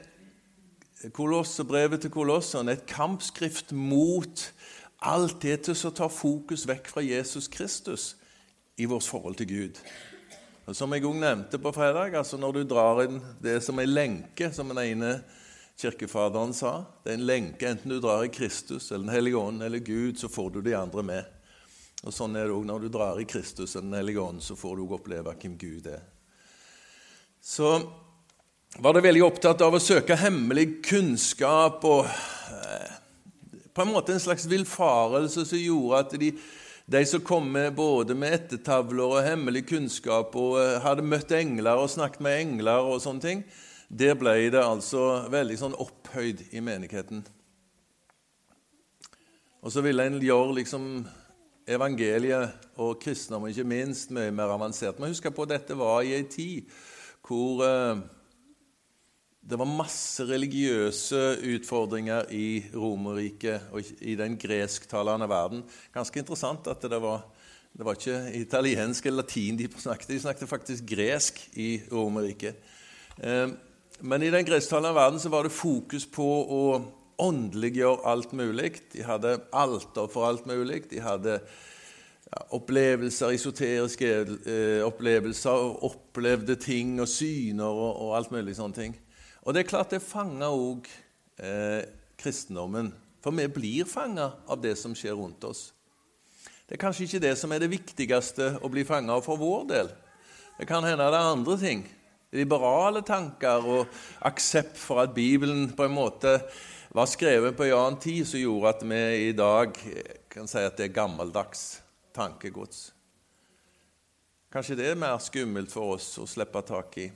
brevet 1.68 2.00
til 2.00 2.10
Kolossene 2.10 2.72
et 2.72 2.86
kampskrift 2.86 3.72
mot 3.72 4.52
Alt 4.98 5.42
dette 5.42 5.76
som 5.78 5.92
tar 5.94 6.10
fokus 6.10 6.64
vekk 6.66 6.88
fra 6.90 7.02
Jesus 7.06 7.46
Kristus 7.48 8.16
i 8.76 8.84
vårt 8.84 9.06
forhold 9.06 9.36
til 9.38 9.46
Gud. 9.46 9.78
Og 10.66 10.74
som 10.76 10.92
jeg 10.92 11.04
òg 11.06 11.14
nevnte 11.20 11.60
på 11.62 11.70
fredag, 11.72 12.16
altså 12.18 12.36
når 12.36 12.56
du 12.56 12.64
drar 12.66 13.04
inn 13.04 13.20
det 13.42 13.60
som 13.62 13.78
er 13.78 13.86
lenke, 13.86 14.50
som 14.52 14.68
den 14.74 14.82
ene 14.82 15.12
kirkefaderen 15.78 16.54
sa 16.54 16.84
Det 17.04 17.12
er 17.12 17.20
en 17.20 17.26
lenke. 17.26 17.68
Enten 17.68 17.92
du 17.92 18.00
drar 18.00 18.24
i 18.24 18.32
Kristus 18.32 18.90
eller 18.90 19.04
Den 19.06 19.14
hellige 19.14 19.36
ånd 19.36 19.62
eller 19.62 19.78
Gud, 19.78 20.18
så 20.18 20.28
får 20.28 20.50
du 20.50 20.60
de 20.62 20.74
andre 20.74 21.02
med. 21.02 21.24
Og 22.02 22.14
Sånn 22.14 22.36
er 22.38 22.46
det 22.46 22.54
òg 22.54 22.66
når 22.66 22.84
du 22.84 22.88
drar 22.94 23.20
i 23.20 23.26
Kristus 23.26 23.76
eller 23.76 23.86
Den 23.86 23.98
hellige 24.00 24.22
ånd, 24.22 24.42
så 24.42 24.56
får 24.58 24.76
du 24.76 24.84
òg 24.86 24.98
oppleve 24.98 25.34
hvem 25.34 25.56
Gud 25.58 25.86
er. 25.86 26.02
Så 27.40 27.78
var 28.78 28.94
det 28.94 29.06
veldig 29.06 29.24
opptatt 29.24 29.62
av 29.64 29.74
å 29.74 29.82
søke 29.82 30.18
hemmelig 30.18 30.82
kunnskap 30.84 31.84
og 31.88 32.04
eh, 32.04 32.90
på 33.72 33.84
en 33.84 33.94
måte 33.94 34.12
en 34.12 34.20
slags 34.20 34.44
villfarelse 34.50 35.46
som 35.46 35.62
gjorde 35.62 36.02
at 36.02 36.16
de, 36.20 36.32
de 36.90 37.04
som 37.06 37.22
kom 37.24 37.46
med 37.54 37.72
både 37.78 38.16
med 38.18 38.34
ettertavler 38.34 39.06
og 39.06 39.24
hemmelig 39.24 39.64
kunnskap 39.70 40.36
og 40.36 40.58
eh, 40.60 40.76
hadde 40.84 41.06
møtt 41.06 41.32
engler 41.38 41.80
og 41.80 41.90
snakket 41.94 42.26
med 42.26 42.42
engler 42.42 42.90
og 42.90 43.00
sånne 43.02 43.24
ting, 43.24 43.46
der 43.88 44.14
ble 44.20 44.50
det 44.52 44.60
altså 44.60 45.30
veldig 45.32 45.56
sånn 45.56 45.76
opphøyd 45.80 46.44
i 46.52 46.60
menigheten. 46.60 47.22
Og 49.64 49.72
så 49.72 49.82
ville 49.82 50.04
en 50.04 50.20
gjøre 50.22 50.58
liksom 50.60 50.84
evangeliet 51.68 52.68
og 52.80 53.00
kristendommen 53.02 53.52
ikke 53.52 53.68
minst 53.68 54.12
mye 54.14 54.32
mer 54.32 54.52
avansert. 54.54 55.00
Men 55.00 55.12
husk 55.12 55.26
på 55.34 55.48
dette 55.48 55.76
var 55.76 56.04
i 56.04 56.14
ei 56.16 56.28
tid 56.30 56.68
hvor 57.28 57.60
eh, 57.66 58.00
det 59.48 59.56
var 59.56 59.68
masse 59.68 60.24
religiøse 60.28 61.20
utfordringer 61.56 62.28
i 62.36 62.62
Romerriket 62.72 63.70
og 63.72 63.84
i 64.00 64.14
den 64.16 64.36
gresktalende 64.40 65.28
verden. 65.28 65.62
Ganske 65.94 66.20
interessant 66.20 66.68
at 66.68 66.84
det 66.84 67.00
var, 67.00 67.24
det 67.72 67.86
var 67.86 67.96
ikke 67.96 68.18
italiensk 68.36 69.08
eller 69.08 69.24
latin 69.24 69.60
de 69.60 69.68
snakket. 69.72 70.12
De 70.12 70.20
snakket 70.20 70.52
faktisk 70.52 70.88
gresk 70.88 71.40
i 71.56 71.70
Romerriket. 71.92 72.60
Eh, 73.18 73.48
men 74.00 74.22
i 74.22 74.30
den 74.30 74.46
gresstalende 74.46 74.94
verden 74.94 75.20
så 75.20 75.30
var 75.32 75.46
det 75.46 75.54
fokus 75.54 76.06
på 76.06 76.26
å 76.26 76.62
åndeliggjøre 77.18 78.06
alt 78.06 78.32
mulig. 78.36 78.76
De 78.92 79.02
hadde 79.06 79.38
alter 79.52 80.06
for 80.12 80.28
alt 80.28 80.46
mulig. 80.46 80.84
De 80.90 81.00
hadde 81.02 81.38
ja, 81.38 82.44
opplevelser, 82.54 83.34
esoteriske 83.34 84.12
eh, 84.46 84.84
opplevelser, 84.86 85.82
opplevde 85.88 86.58
ting 86.62 86.98
og 87.02 87.10
syner 87.10 87.66
og, 87.66 87.90
og 88.04 88.14
alt 88.18 88.32
mulig 88.34 88.54
sånne 88.58 88.78
ting. 88.78 88.96
Og 89.42 89.54
det 89.54 89.64
er 89.64 89.70
klart 89.70 89.94
det 89.94 90.04
fanger 90.04 90.52
òg 90.52 90.88
eh, 91.42 91.82
kristendommen. 92.20 92.92
For 93.24 93.34
vi 93.34 93.48
blir 93.50 93.88
fanga 93.88 94.30
av 94.46 94.62
det 94.62 94.76
som 94.78 94.94
skjer 94.94 95.18
rundt 95.18 95.42
oss. 95.48 95.72
Det 96.68 96.76
er 96.76 96.82
kanskje 96.84 97.06
ikke 97.08 97.24
det 97.24 97.34
som 97.40 97.52
er 97.52 97.64
det 97.64 97.72
viktigste 97.72 98.58
å 98.62 98.70
bli 98.70 98.84
fanga 98.86 99.16
av 99.16 99.24
for 99.24 99.40
vår 99.40 99.64
del. 99.72 99.90
Det 100.58 100.66
kan 100.68 100.84
hende 100.84 101.06
det 101.06 101.16
er 101.16 101.32
andre 101.32 101.56
ting. 101.58 101.82
Liberale 102.36 103.00
tanker 103.06 103.64
og 103.64 104.00
aksept 104.28 104.76
for 104.76 105.00
at 105.00 105.14
Bibelen 105.16 105.70
på 105.72 105.86
en 105.86 105.94
måte 105.96 106.34
var 106.92 107.08
skrevet 107.08 107.56
på 107.56 107.64
en 107.64 107.76
annen 107.76 108.00
tid, 108.00 108.26
som 108.28 108.40
gjorde 108.40 108.74
at 108.74 108.84
vi 108.84 109.00
i 109.28 109.32
dag 109.36 109.78
kan 110.28 110.48
si 110.48 110.60
at 110.60 110.76
det 110.76 110.88
er 110.88 110.96
gammeldags 110.96 111.80
tankegods. 112.16 112.90
Kanskje 114.52 114.76
det 114.76 114.90
er 114.90 115.00
mer 115.00 115.16
skummelt 115.20 115.72
for 115.72 115.96
oss 115.96 116.14
å 116.20 116.26
slippe 116.28 116.62
tak 116.64 117.00
i. 117.00 117.08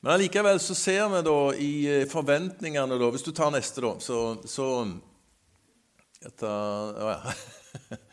Men 0.00 0.14
allikevel 0.14 0.60
så 0.62 0.74
ser 0.78 1.08
vi 1.10 1.22
da 1.26 1.38
i 1.58 1.72
eh, 1.90 2.06
forventningene 2.10 2.98
da, 3.00 3.10
Hvis 3.10 3.26
du 3.26 3.32
tar 3.34 3.50
neste, 3.50 3.82
da, 3.82 3.96
så, 3.98 4.38
så 4.46 4.68
tar, 6.38 7.00
ja. 7.02 7.98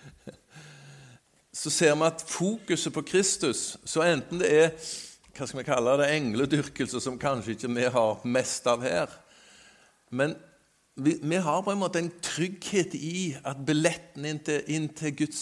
Så 1.65 1.71
ser 1.73 1.95
vi 1.97 2.05
at 2.05 2.21
fokuset 2.29 2.93
på 2.93 3.01
Kristus, 3.01 3.77
så 3.89 4.03
enten 4.05 4.37
det 4.37 4.49
er 4.53 4.67
hva 5.35 5.47
skal 5.49 5.59
vi 5.59 5.65
kalle 5.67 5.95
det, 5.97 6.11
engledyrkelse, 6.13 7.01
som 7.01 7.17
kanskje 7.19 7.55
ikke 7.55 7.71
vi 7.73 7.87
har 7.91 8.21
mest 8.23 8.67
av 8.69 8.83
her 8.85 9.09
Men 10.13 10.35
vi, 10.95 11.17
vi 11.21 11.39
har 11.41 11.63
på 11.65 11.73
en 11.73 11.81
måte 11.81 11.99
en 11.99 12.11
trygghet 12.21 12.93
i 12.93 13.33
at 13.41 13.65
billetten 13.65 14.29
inn 14.29 14.39
til, 14.45 14.61
inn 14.67 14.87
til 14.93 15.17
Guds 15.17 15.41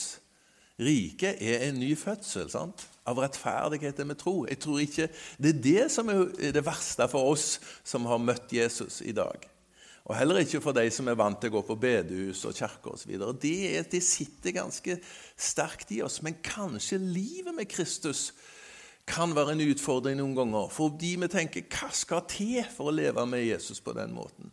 rike 0.79 1.35
er 1.35 1.67
en 1.67 1.77
ny 1.83 1.91
fødsel 1.99 2.49
sant? 2.49 2.87
av 3.03 3.19
rettferdighet 3.19 3.99
med 4.07 4.15
tro. 4.15 4.45
Jeg 4.47 4.61
tror 4.63 4.79
ikke 4.79 5.09
Det 5.43 5.49
er 5.49 5.61
det 5.63 5.91
som 5.91 6.07
er 6.09 6.53
det 6.55 6.63
verste 6.63 7.03
for 7.11 7.35
oss 7.35 7.59
som 7.83 8.07
har 8.07 8.23
møtt 8.23 8.55
Jesus 8.55 9.01
i 9.03 9.11
dag. 9.11 9.52
Og 10.03 10.17
heller 10.19 10.41
ikke 10.43 10.59
for 10.63 10.75
de 10.75 10.83
som 10.91 11.07
er 11.07 11.15
vant 11.15 11.39
til 11.39 11.53
å 11.53 11.55
gå 11.57 11.61
på 11.69 11.77
bedehus 11.79 12.41
og 12.49 12.57
kirke 12.57 12.91
osv. 12.91 13.13
Det, 13.39 13.85
det 13.91 14.01
sitter 14.03 14.57
ganske 14.57 14.97
sterkt 15.39 15.93
i 15.95 16.01
oss. 16.03 16.19
Men 16.25 16.41
kanskje 16.43 16.99
livet 16.99 17.55
med 17.55 17.69
Kristus 17.71 18.33
kan 19.07 19.31
være 19.35 19.55
en 19.55 19.63
utfordring 19.63 20.19
noen 20.19 20.35
ganger. 20.35 20.67
Fordi 20.75 21.13
vi 21.23 21.31
tenker 21.31 21.67
hva 21.71 21.89
skal 21.95 22.27
til 22.27 22.59
for 22.75 22.91
å 22.91 22.95
leve 22.95 23.23
med 23.29 23.45
Jesus 23.45 23.79
på 23.83 23.95
den 23.95 24.11
måten? 24.15 24.51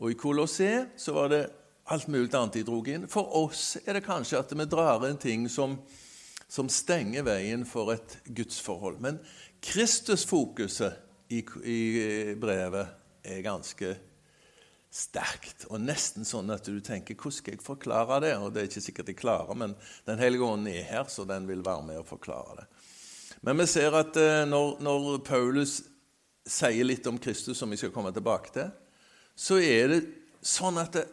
Og 0.00 0.12
i 0.12 0.18
Kolossé 0.20 0.72
så 1.00 1.12
var 1.16 1.32
det 1.32 1.44
alt 1.92 2.08
mulig 2.08 2.32
annet 2.34 2.58
de 2.58 2.66
dro 2.66 2.80
inn. 2.88 3.06
For 3.12 3.36
oss 3.44 3.76
er 3.84 3.96
det 3.96 4.06
kanskje 4.08 4.40
at 4.40 4.52
vi 4.52 4.68
drar 4.68 5.04
inn 5.08 5.20
ting 5.20 5.46
som, 5.52 5.76
som 6.48 6.72
stenger 6.72 7.24
veien 7.28 7.68
for 7.68 7.92
et 7.92 8.18
gudsforhold. 8.26 8.96
Men 9.00 9.20
Kristusfokuset 9.64 11.04
i, 11.32 11.42
i 11.68 11.80
brevet 12.40 13.04
er 13.26 13.44
ganske 13.44 13.94
sterkt, 14.96 15.66
og 15.68 15.82
nesten 15.82 16.24
sånn 16.24 16.50
at 16.54 16.64
du 16.64 16.78
tenker 16.80 17.18
hvordan 17.18 17.36
skal 17.36 17.56
jeg 17.56 17.64
forklare 17.64 18.20
det? 18.24 18.32
Og 18.40 18.52
det 18.54 18.62
er 18.62 18.70
ikke 18.70 18.84
sikkert 18.84 19.10
jeg 19.12 19.18
klarer, 19.20 19.58
men 19.58 19.74
Den 20.06 20.20
hellige 20.22 20.46
ånd 20.46 20.68
er 20.70 20.86
her, 20.88 21.04
så 21.10 21.26
den 21.28 21.48
vil 21.48 21.64
være 21.64 21.84
med 21.84 22.00
og 22.00 22.08
forklare 22.08 22.62
det. 22.62 22.66
Men 23.44 23.58
vi 23.60 23.66
ser 23.68 23.94
at 23.98 24.16
eh, 24.16 24.46
når, 24.48 24.78
når 24.82 25.18
Paulus 25.26 25.80
sier 26.46 26.86
litt 26.86 27.06
om 27.10 27.18
Kristus, 27.18 27.58
som 27.58 27.70
vi 27.70 27.78
skal 27.78 27.92
komme 27.94 28.12
tilbake 28.14 28.54
til, 28.54 28.70
så 29.36 29.58
er 29.60 29.90
det 29.92 30.00
sånn 30.40 30.78
at 30.80 30.96
det, 30.96 31.04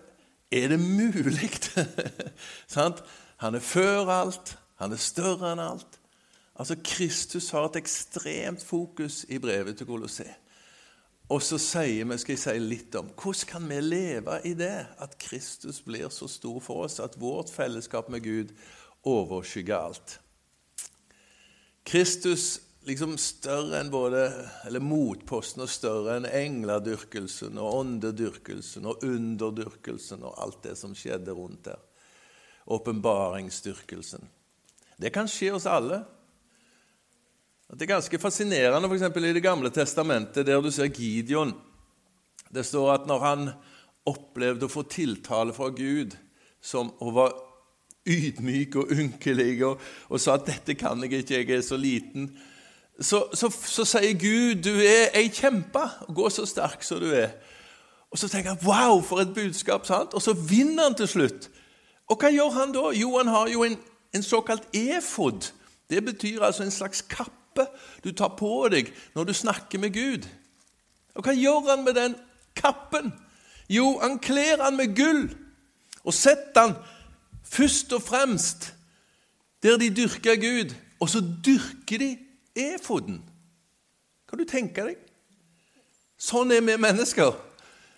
er 0.53 0.70
det 0.72 0.79
mulig? 0.79 1.50
han 3.43 3.58
er 3.58 3.65
før 3.65 4.12
alt, 4.13 4.55
han 4.79 4.93
er 4.93 5.01
større 5.01 5.51
enn 5.51 5.63
alt. 5.63 6.00
Altså, 6.53 6.77
Kristus 6.86 7.50
har 7.51 7.65
et 7.67 7.82
ekstremt 7.82 8.62
fokus 8.62 9.24
i 9.34 9.39
brevet 9.41 9.79
til 9.79 9.89
Colosseum. 9.89 10.42
Og 11.32 11.39
så 11.42 11.58
sier 11.62 12.08
vi, 12.10 12.18
skal 12.20 12.36
jeg 12.36 12.42
si 12.44 12.56
litt 12.60 12.96
om 13.00 13.13
hvordan 13.15 13.50
kan 13.50 13.70
vi 13.70 13.80
leve 13.80 14.39
i 14.48 14.51
det 14.60 14.75
at 15.01 15.15
Kristus 15.22 15.80
blir 15.86 16.12
så 16.12 16.27
stor 16.27 16.60
for 16.63 16.84
oss 16.88 17.00
at 17.03 17.15
vårt 17.20 17.51
fellesskap 17.53 18.12
med 18.12 18.25
Gud 18.25 18.51
overskygger 19.08 19.77
alt. 19.77 20.18
Kristus 21.88 22.60
liksom 22.88 23.15
større 23.20 23.80
enn 23.80 23.92
både, 23.92 24.25
eller 24.68 24.84
motposten 24.84 25.63
og 25.63 25.72
større 25.72 26.18
enn 26.20 26.27
engledyrkelsen 26.27 27.60
og 27.60 27.80
åndedyrkelsen 27.80 28.88
og 28.89 29.03
underdyrkelsen 29.08 30.24
og 30.27 30.36
alt 30.44 30.62
det 30.68 30.75
som 30.80 30.96
skjedde 30.98 31.36
rundt 31.36 31.70
der. 31.70 31.80
Åpenbaringsdyrkelsen. 32.72 34.27
Det 35.00 35.12
kan 35.15 35.27
skje 35.32 35.53
oss 35.56 35.68
alle. 35.68 36.03
Det 37.72 37.82
er 37.82 37.96
ganske 37.96 38.20
fascinerende 38.20 38.89
eksempel, 38.93 39.25
i 39.25 39.34
Det 39.34 39.43
gamle 39.43 39.70
testamentet, 39.70 40.46
der 40.46 40.62
du 40.62 40.72
ser 40.72 40.86
Gideon. 40.86 41.53
Det 42.53 42.65
står 42.65 42.93
at 42.93 43.08
når 43.08 43.20
han 43.20 43.50
opplevde 44.05 44.67
å 44.67 44.72
få 44.72 44.84
tiltale 44.84 45.53
fra 45.53 45.70
Gud 45.70 46.13
som, 46.62 46.91
og 47.00 47.13
var 47.15 47.34
ydmyk 48.05 48.75
og 48.75 48.91
ynkelig 48.91 49.63
og, 49.65 49.79
og 50.10 50.20
sa 50.20 50.36
at 50.36 50.46
'dette 50.46 50.75
kan 50.75 51.01
jeg 51.03 51.13
ikke, 51.13 51.34
jeg 51.39 51.50
er 51.50 51.62
så 51.62 51.77
liten', 51.77 52.38
så, 53.00 53.24
så, 53.34 53.50
så 53.50 53.86
sier 53.86 54.13
Gud 54.20 54.63
'du 54.63 54.75
er 54.79 55.15
ei 55.15 55.29
kjempe, 55.29 55.88
gå 56.13 56.29
så 56.29 56.46
sterk 56.46 56.84
som 56.84 57.00
du 57.00 57.12
er'. 57.12 57.32
Og 58.12 58.20
så 58.20 58.27
tenker 58.27 58.50
han 58.50 58.60
'wow, 58.60 59.01
for 59.01 59.20
et 59.20 59.34
budskap', 59.34 59.86
sant? 59.86 60.13
og 60.13 60.22
så 60.22 60.34
vinner 60.34 60.84
han 60.84 60.96
til 60.96 61.08
slutt. 61.08 61.50
Og 62.10 62.20
hva 62.20 62.29
gjør 62.29 62.51
han 62.51 62.72
da? 62.72 62.91
Jo, 62.93 63.17
han 63.17 63.27
har 63.27 63.48
jo 63.48 63.63
en, 63.63 63.77
en 64.13 64.24
såkalt 64.24 64.67
efod. 64.74 65.51
Det 65.89 66.05
betyr 66.05 66.41
altså 66.41 66.63
en 66.63 66.72
slags 66.72 67.01
kappe 67.53 67.69
du 68.03 68.12
tar 68.12 68.36
på 68.38 68.67
deg 68.69 68.91
når 69.15 69.25
du 69.25 69.33
snakker 69.33 69.79
med 69.79 69.93
Gud. 69.93 70.27
Og 71.15 71.24
hva 71.24 71.33
gjør 71.33 71.69
han 71.69 71.83
med 71.83 71.95
den 71.95 72.15
kappen? 72.55 73.13
Jo, 73.69 74.00
han 74.01 74.19
kler 74.19 74.63
han 74.63 74.77
med 74.77 74.95
gull 74.95 75.29
og 76.03 76.13
setter 76.13 76.67
han 76.67 76.75
først 77.43 77.93
og 77.93 78.03
fremst 78.03 78.74
der 79.63 79.77
de 79.77 79.89
dyrker 79.89 80.36
Gud. 80.36 80.74
Og 81.00 81.10
så 81.10 81.19
dyrker 81.19 82.00
de 82.00 82.17
efoden. 82.55 83.22
Kan 84.27 84.39
du 84.39 84.45
tenke 84.48 84.83
deg? 84.83 85.00
Sånn 86.19 86.51
er 86.51 86.63
vi 86.63 86.75
mennesker. 86.79 87.33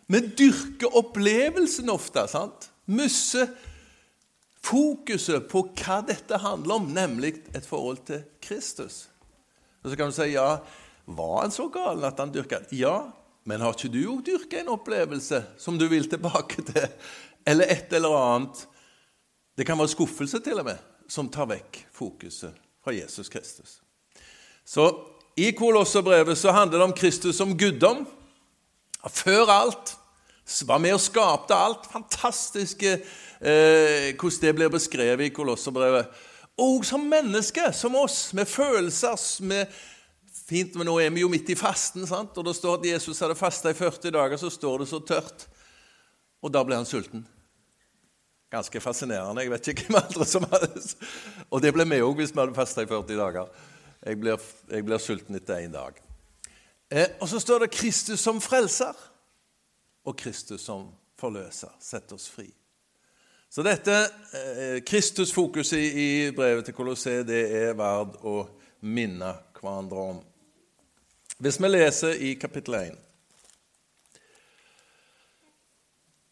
Vi 0.09 0.21
dyrker 0.37 0.93
opplevelsen 0.97 1.89
ofte. 1.89 2.27
sant? 2.27 2.69
Mister 2.85 3.49
fokuset 4.65 5.45
på 5.49 5.63
hva 5.77 5.99
dette 6.05 6.37
handler 6.41 6.79
om, 6.79 6.87
nemlig 6.93 7.35
et 7.53 7.65
forhold 7.65 8.01
til 8.05 8.23
Kristus. 8.41 9.05
Og 9.85 9.91
Så 9.91 9.97
kan 9.99 10.09
du 10.09 10.15
si 10.17 10.31
ja, 10.33 10.57
var 11.05 11.41
han 11.43 11.53
så 11.53 11.67
gal 11.69 12.01
at 12.07 12.17
han 12.17 12.33
dyrka? 12.33 12.63
Ja, 12.73 13.11
men 13.45 13.61
har 13.61 13.75
ikke 13.75 13.91
du 13.93 14.01
òg 14.09 14.23
dyrka 14.25 14.63
en 14.63 14.73
opplevelse 14.73 15.43
som 15.61 15.77
du 15.77 15.85
vil 15.91 16.09
tilbake 16.09 16.65
til? 16.65 16.87
Eller 17.45 17.69
et 17.69 17.93
eller 17.93 18.15
annet? 18.17 18.63
Det 19.55 19.67
kan 19.67 19.77
være 19.77 19.93
skuffelse, 19.93 20.41
til 20.41 20.57
og 20.59 20.65
med, 20.65 20.81
som 21.07 21.29
tar 21.29 21.45
vekk 21.53 21.83
fokuset 21.93 22.57
fra 22.81 22.95
Jesus 22.97 23.29
Kristus. 23.29 23.77
Så 24.65 24.89
i 25.37 25.51
Kolosserbrevet 25.53 26.37
så 26.37 26.51
handler 26.51 26.81
det 26.81 26.89
om 26.89 26.97
Kristus 26.97 27.37
som 27.37 27.53
guddom. 27.53 28.07
Før 29.05 29.51
alt. 29.53 29.93
Var 30.65 30.81
med 30.81 30.97
og 30.97 31.03
skapte 31.05 31.53
alt. 31.53 31.85
Fantastiske 31.93 32.97
eh, 32.97 34.15
hvordan 34.17 34.41
det 34.41 34.55
blir 34.57 34.73
beskrevet 34.73 35.29
i 35.29 35.33
Kolosserbrevet. 35.33 36.09
Og 36.61 36.85
som 36.87 37.03
menneske, 37.09 37.67
som 37.75 37.97
oss, 37.99 38.33
med 38.33 38.47
følelser 38.47 39.43
med 39.43 39.67
Fint, 40.45 40.75
men 40.77 40.85
nå 40.85 40.93
er 41.01 41.09
vi 41.09 41.23
jo 41.23 41.29
midt 41.31 41.47
i 41.49 41.55
fasten, 41.57 42.03
sant? 42.05 42.35
og 42.37 42.45
det 42.45 42.53
står 42.53 42.75
at 42.77 42.83
Jesus 42.85 43.21
hadde 43.23 43.37
fasta 43.39 43.71
i 43.71 43.77
40 43.77 44.11
dager, 44.13 44.37
så 44.37 44.51
står 44.53 44.83
det 44.83 44.87
så 44.91 44.99
tørt. 45.01 45.47
Og 46.45 46.51
da 46.53 46.61
ble 46.61 46.77
han 46.77 46.85
sulten. 46.85 47.23
Ganske 48.53 48.81
fascinerende. 48.83 49.41
Jeg 49.41 49.53
vet 49.55 49.69
ikke 49.71 49.87
hvem 49.87 49.97
andre 50.03 50.27
som 50.29 50.45
hadde 50.51 50.83
Og 51.49 51.63
det 51.63 51.71
ble 51.73 51.87
vi 51.89 52.03
òg 52.05 52.19
hvis 52.19 52.35
vi 52.35 52.43
hadde 52.43 52.57
fasta 52.57 52.85
i 52.85 52.89
40 52.91 53.17
dager. 53.17 53.49
Jeg 54.05 54.19
blir, 54.21 55.01
sulten 55.01 55.39
etter 55.39 55.63
én 55.65 55.73
dag. 55.73 55.97
Eh, 56.93 57.17
og 57.17 57.31
så 57.31 57.41
står 57.41 57.65
det 57.65 57.73
Kristus 57.73 58.21
som 58.21 58.37
frelser 58.43 58.93
og 60.05 60.13
Kristus 60.19 60.61
som 60.61 60.91
forløser. 61.17 61.73
Sett 61.81 62.13
oss 62.13 62.29
fri. 62.29 62.51
Så 63.55 63.63
dette 63.63 63.93
eh, 63.95 64.83
Kristusfokuset 64.83 65.79
i, 65.79 66.31
brevet 66.35 66.65
til 66.67 66.75
Kolosseet 66.75 67.23
det 67.23 67.43
er 67.55 67.77
verdt 67.79 68.17
å 68.27 68.41
minne 68.83 69.29
hverandre 69.55 70.01
om. 70.11 70.17
Hvis 71.39 71.55
vi 71.63 71.69
leser 71.69 72.19
i 72.19 72.33
kapittel 72.35 72.75
1, 72.81 72.97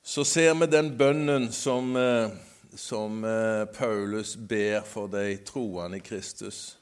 så 0.03 0.25
ser 0.27 0.51
vi 0.59 0.67
den 0.67 0.89
bønnen 0.99 1.47
som, 1.55 1.95
eh, 1.95 2.35
som 2.75 3.23
eh, 3.23 3.63
Paulus 3.71 4.35
ber 4.35 4.83
for 4.83 5.07
de 5.15 5.37
troende 5.47 6.01
i 6.01 6.03
Kristus, 6.03 6.75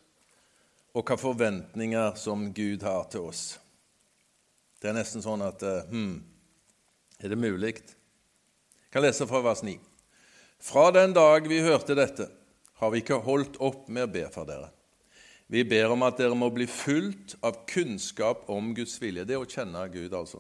og 0.95 1.03
hvilke 1.03 1.19
forventninger 1.21 2.17
som 2.17 2.50
Gud 2.50 2.81
har 2.89 3.05
til 3.13 3.29
oss. 3.29 3.43
Det 4.81 4.89
er 4.89 4.98
nesten 4.98 5.21
sånn 5.21 5.45
at 5.45 5.62
hm, 5.93 6.17
Er 7.21 7.29
det 7.29 7.38
mulig? 7.38 7.75
Jeg 7.77 8.89
kan 8.89 9.05
lese 9.05 9.29
fra 9.29 9.45
vers 9.45 9.62
9. 9.62 9.77
Fra 10.62 10.91
den 10.94 11.13
dag 11.13 11.48
vi 11.50 11.58
hørte 11.65 11.96
dette, 11.98 12.27
har 12.77 12.91
vi 12.94 13.01
ikke 13.01 13.18
holdt 13.25 13.58
opp 13.65 13.88
med 13.89 14.06
å 14.06 14.13
be 14.13 14.27
for 14.30 14.46
dere. 14.46 14.70
Vi 15.51 15.63
ber 15.68 15.91
om 15.91 16.06
at 16.06 16.22
dere 16.22 16.38
må 16.38 16.51
bli 16.53 16.68
fulgt 16.70 17.34
av 17.44 17.63
kunnskap 17.68 18.46
om 18.53 18.70
Guds 18.77 18.94
vilje. 19.01 19.25
Det 19.27 19.39
å 19.39 19.48
kjenne 19.50 19.82
Gud, 19.91 20.13
altså. 20.13 20.39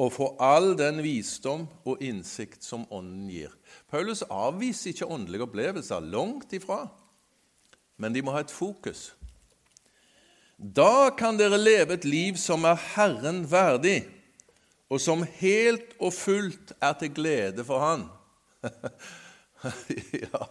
Og 0.00 0.08
få 0.14 0.30
all 0.40 0.72
den 0.78 1.02
visdom 1.04 1.66
og 1.84 2.00
innsikt 2.02 2.64
som 2.64 2.88
Ånden 2.90 3.28
gir. 3.30 3.52
Paulus 3.92 4.24
avviser 4.24 4.94
ikke 4.94 5.10
åndelige 5.12 5.46
opplevelser, 5.46 6.08
langt 6.10 6.56
ifra. 6.56 6.86
Men 8.00 8.16
de 8.16 8.24
må 8.24 8.32
ha 8.32 8.40
et 8.42 8.50
fokus. 8.50 9.10
Da 10.56 11.12
kan 11.18 11.36
dere 11.36 11.60
leve 11.60 11.98
et 11.98 12.08
liv 12.08 12.40
som 12.40 12.64
er 12.66 12.80
Herren 12.96 13.44
verdig, 13.50 14.00
og 14.88 15.00
som 15.00 15.26
helt 15.42 15.92
og 16.00 16.16
fullt 16.16 16.72
er 16.80 16.96
til 16.98 17.12
glede 17.20 17.68
for 17.68 17.84
Han. 17.84 18.08
ja, 20.24 20.42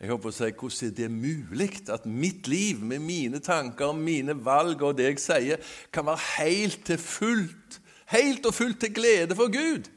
jeg 0.00 0.08
håper 0.08 0.30
å 0.30 0.32
si 0.32 0.48
hvordan 0.48 0.88
er 0.88 0.96
det 0.96 1.10
mulig 1.12 1.70
at 1.92 2.06
mitt 2.08 2.48
liv 2.48 2.80
med 2.80 3.04
mine 3.04 3.40
tanker, 3.44 3.92
mine 3.92 4.36
valg 4.44 4.82
og 4.86 4.96
det 4.96 5.10
jeg 5.10 5.22
sier, 5.22 5.72
kan 5.92 6.08
være 6.08 6.24
helt 6.38 6.84
til 6.88 7.00
fullt, 7.00 7.80
helt 8.14 8.48
og 8.48 8.56
fullt 8.56 8.80
til 8.80 8.94
glede 8.96 9.36
for 9.36 9.52
Gud? 9.52 9.90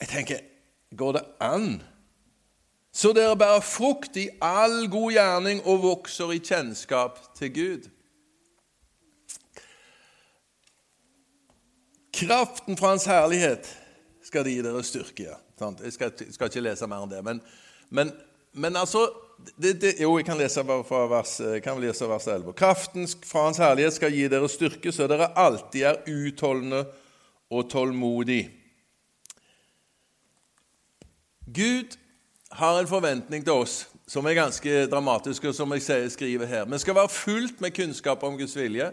Jeg 0.00 0.12
tenker 0.12 0.44
går 0.96 1.16
det 1.16 1.24
an? 1.40 1.82
Så 2.96 3.12
dere 3.12 3.36
bærer 3.36 3.64
frukt 3.64 4.16
i 4.16 4.28
all 4.40 4.86
god 4.88 5.12
gjerning 5.12 5.60
og 5.68 5.82
vokser 5.82 6.32
i 6.32 6.40
kjennskap 6.40 7.18
til 7.36 7.52
Gud. 7.52 7.88
Kraften 12.16 12.76
fra 12.76 12.94
Hans 12.94 13.04
herlighet 13.04 13.68
skal 14.24 14.46
de 14.46 14.54
gi 14.56 14.62
dere 14.64 14.84
styrke. 14.84 15.26
Ja. 15.28 15.36
Jeg 15.60 15.92
skal, 15.92 16.12
skal, 16.32 16.50
ikke 16.50 16.64
lese 16.66 16.88
mer 16.90 17.04
enn 17.04 17.12
det. 17.12 17.22
Men, 17.24 17.40
men, 17.88 18.12
men 18.52 18.76
altså, 18.76 19.06
det, 19.56 19.78
det, 19.80 19.94
Jo, 20.00 20.16
jeg 20.18 20.26
kan 20.28 20.38
lese 20.40 20.64
fra 20.64 21.06
vers, 21.08 21.38
kan 21.64 21.80
lese 21.80 22.08
vers 22.08 22.26
11. 22.28 22.52
Kraften 22.58 23.08
fra 23.24 23.46
Hans 23.48 23.60
herlighet 23.62 23.96
skal 23.96 24.12
gi 24.12 24.28
dere 24.32 24.50
styrke, 24.52 24.92
så 24.92 25.08
dere 25.08 25.32
alltid 25.32 25.88
er 25.88 26.02
utholdende 26.12 26.84
og 27.50 27.70
tålmodige. 27.70 28.50
Gud 31.46 31.96
har 32.52 32.80
en 32.80 32.88
forventning 32.90 33.44
til 33.46 33.54
oss 33.54 33.84
som 34.06 34.26
er 34.26 34.36
ganske 34.38 34.86
dramatisk, 34.90 35.48
og 35.48 35.54
som 35.54 35.72
jeg 35.74 36.10
skriver 36.10 36.46
her. 36.46 36.64
Vi 36.64 36.78
skal 36.78 36.94
være 36.94 37.10
fullt 37.10 37.60
med 37.60 37.74
kunnskap 37.74 38.22
om 38.22 38.36
Guds 38.38 38.56
vilje. 38.56 38.92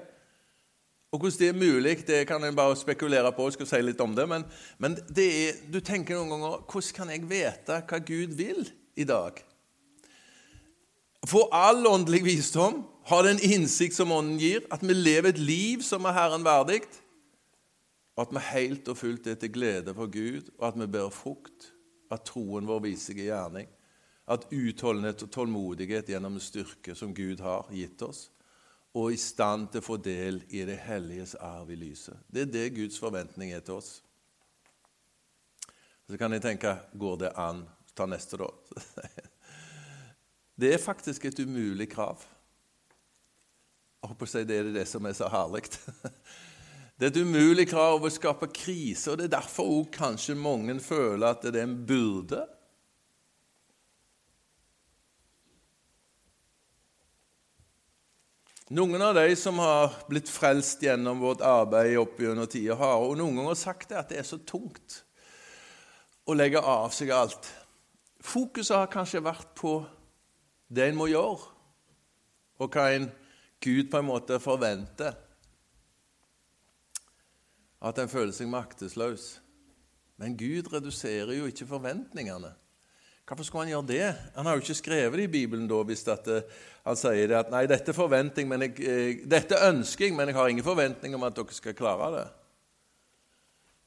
Og 1.13 1.19
Hvordan 1.21 1.39
det 1.39 1.47
er 1.47 1.57
mulig, 1.59 2.07
det 2.07 2.23
kan 2.27 2.43
en 2.43 2.55
bare 2.55 2.75
spekulere 2.75 3.31
på. 3.31 3.45
Jeg 3.45 3.53
skal 3.53 3.67
si 3.69 3.81
litt 3.83 3.99
om 4.01 4.15
det, 4.17 4.25
Men, 4.29 4.45
men 4.81 4.95
det 5.13 5.27
er, 5.29 5.59
du 5.69 5.77
tenker 5.79 6.17
noen 6.17 6.33
ganger 6.33 6.63
hvordan 6.65 6.95
kan 6.97 7.11
jeg 7.13 7.27
vite 7.29 7.77
hva 7.89 7.99
Gud 8.01 8.33
vil 8.39 8.65
i 8.97 9.05
dag? 9.05 9.37
For 11.29 11.53
all 11.53 11.85
åndelig 11.87 12.23
visdom, 12.25 12.81
har 13.05 13.23
den 13.27 13.39
innsikt 13.43 13.95
som 13.95 14.11
Ånden 14.15 14.39
gir, 14.39 14.63
at 14.71 14.81
vi 14.81 14.95
lever 14.95 15.33
et 15.33 15.39
liv 15.39 15.81
som 15.83 16.05
er 16.07 16.15
Herren 16.15 16.45
verdig, 16.45 16.81
og 18.15 18.25
at 18.25 18.33
vi 18.35 18.43
helt 18.47 18.87
og 18.87 18.97
fullt 18.97 19.27
er 19.27 19.35
til 19.39 19.51
glede 19.51 19.93
for 19.93 20.07
Gud, 20.11 20.49
og 20.59 20.67
at 20.69 20.79
vi 20.79 20.87
bærer 20.87 21.11
frukt, 21.11 21.73
at 22.11 22.23
troen 22.29 22.67
vår 22.69 22.83
viser 22.85 23.17
i 23.17 23.27
gjerning, 23.27 23.67
at 24.31 24.47
utholdenhet 24.55 25.25
og 25.25 25.31
tålmodighet 25.35 26.13
gjennom 26.13 26.39
styrke 26.39 26.95
som 26.95 27.11
Gud 27.15 27.43
har 27.43 27.67
gitt 27.75 28.01
oss, 28.05 28.29
og 28.93 29.13
i 29.13 29.17
stand 29.17 29.71
til 29.73 29.81
å 29.81 29.85
få 29.85 29.97
del 29.97 30.43
i 30.53 30.61
det 30.67 30.77
helliges 30.85 31.33
arv 31.41 31.71
i 31.73 31.77
lyset. 31.77 32.17
Det 32.29 32.45
er 32.45 32.51
det 32.53 32.65
Guds 32.75 32.99
forventning 33.01 33.53
er 33.53 33.63
til 33.65 33.79
oss. 33.79 33.95
Så 36.09 36.19
kan 36.19 36.33
jeg 36.35 36.43
tenke 36.43 36.75
går 36.99 37.23
det 37.23 37.31
an? 37.39 37.63
Ta 37.97 38.05
neste, 38.09 38.37
da. 38.41 38.49
Det 40.53 40.69
er 40.69 40.81
faktisk 40.81 41.25
et 41.25 41.39
umulig 41.41 41.87
krav. 41.89 42.21
Jeg 44.03 44.11
håper 44.11 44.27
å 44.27 44.29
si 44.29 44.43
Det 44.45 44.57
er 44.59 44.67
det 44.75 44.85
som 44.89 45.05
er 45.09 45.15
så 45.17 45.29
herlig. 45.33 45.63
Det 46.99 47.07
er 47.07 47.09
et 47.09 47.23
umulig 47.25 47.65
krav 47.71 48.05
å 48.05 48.11
skape 48.13 48.51
krise, 48.53 49.09
og 49.09 49.17
det 49.17 49.25
er 49.25 49.31
derfor 49.39 49.65
også 49.65 49.95
kanskje 49.95 50.35
mange 50.37 50.75
føler 50.79 51.33
at 51.33 51.41
det 51.41 51.57
er 51.57 51.65
en 51.65 51.79
byrde. 51.89 52.43
Noen 58.71 59.01
av 59.03 59.15
de 59.17 59.35
som 59.35 59.57
har 59.59 59.91
blitt 60.07 60.29
frelst 60.31 60.83
gjennom 60.85 61.19
vårt 61.19 61.41
arbeid 61.43 61.97
opp 61.99 62.21
gjennom 62.21 62.47
tida, 62.47 62.77
har 62.79 63.01
og 63.03 63.17
noen 63.19 63.41
ganger 63.41 63.57
sagt 63.59 63.89
det 63.91 63.99
at 63.99 64.13
det 64.13 64.21
er 64.21 64.27
så 64.27 64.39
tungt 64.39 65.01
å 66.23 66.35
legge 66.37 66.61
av 66.63 66.93
seg 66.95 67.11
alt. 67.11 67.49
Fokuset 68.23 68.77
har 68.77 68.91
kanskje 68.91 69.23
vært 69.25 69.51
på 69.59 69.81
det 70.71 70.87
en 70.87 70.97
må 70.97 71.09
gjøre, 71.11 71.51
og 72.63 72.71
hva 72.71 72.87
en 72.95 73.09
Gud 73.63 73.91
på 73.91 73.99
en 73.99 74.07
måte 74.07 74.39
forventer. 74.43 75.15
At 77.83 77.99
en 77.99 78.11
føler 78.11 78.31
seg 78.35 78.47
maktesløs. 78.51 79.27
Men 80.19 80.37
Gud 80.39 80.69
reduserer 80.71 81.33
jo 81.35 81.47
ikke 81.49 81.67
forventningene. 81.67 82.53
Hvorfor 83.23 83.47
skulle 83.47 83.63
han 83.63 83.71
gjøre 83.71 83.87
det? 83.87 84.07
Han 84.35 84.45
har 84.45 84.57
jo 84.57 84.61
ikke 84.65 84.75
skrevet 84.75 85.17
det 85.17 85.25
i 85.29 85.31
Bibelen 85.31 85.67
da 85.71 85.79
hvis 85.87 86.03
at, 86.11 86.27
uh, 86.27 86.63
han 86.83 86.97
sier 86.99 87.29
det 87.31 87.37
at 87.39 87.51
nei, 87.53 87.63
dette, 87.71 87.95
jeg, 87.95 88.73
uh, 88.83 89.27
dette 89.31 89.59
ønsker 89.69 90.09
jeg, 90.09 90.15
men 90.17 90.27
jeg 90.27 90.35
har 90.35 90.51
ingen 90.51 90.65
forventning 90.65 91.15
om 91.15 91.23
at 91.23 91.37
dere 91.37 91.55
skal 91.55 91.77
klare 91.77 92.09
det. 92.17 92.25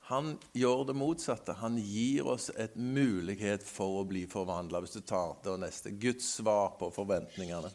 Han 0.08 0.36
gjør 0.56 0.86
det 0.88 0.96
motsatte. 0.96 1.58
Han 1.60 1.76
gir 1.82 2.28
oss 2.30 2.48
et 2.56 2.76
mulighet 2.78 3.64
for 3.66 4.00
å 4.00 4.06
bli 4.08 4.22
forvandla. 4.30 4.80
Hvis 4.80 4.96
du 4.96 5.02
tar 5.04 5.34
det 5.44 5.58
neste 5.60 5.90
Guds 5.90 6.28
svar 6.38 6.76
på 6.80 6.92
forventningene. 6.94 7.72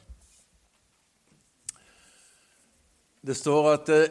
Det 3.21 3.37
står 3.37 3.73
at 3.75 3.91
uh, 3.93 4.05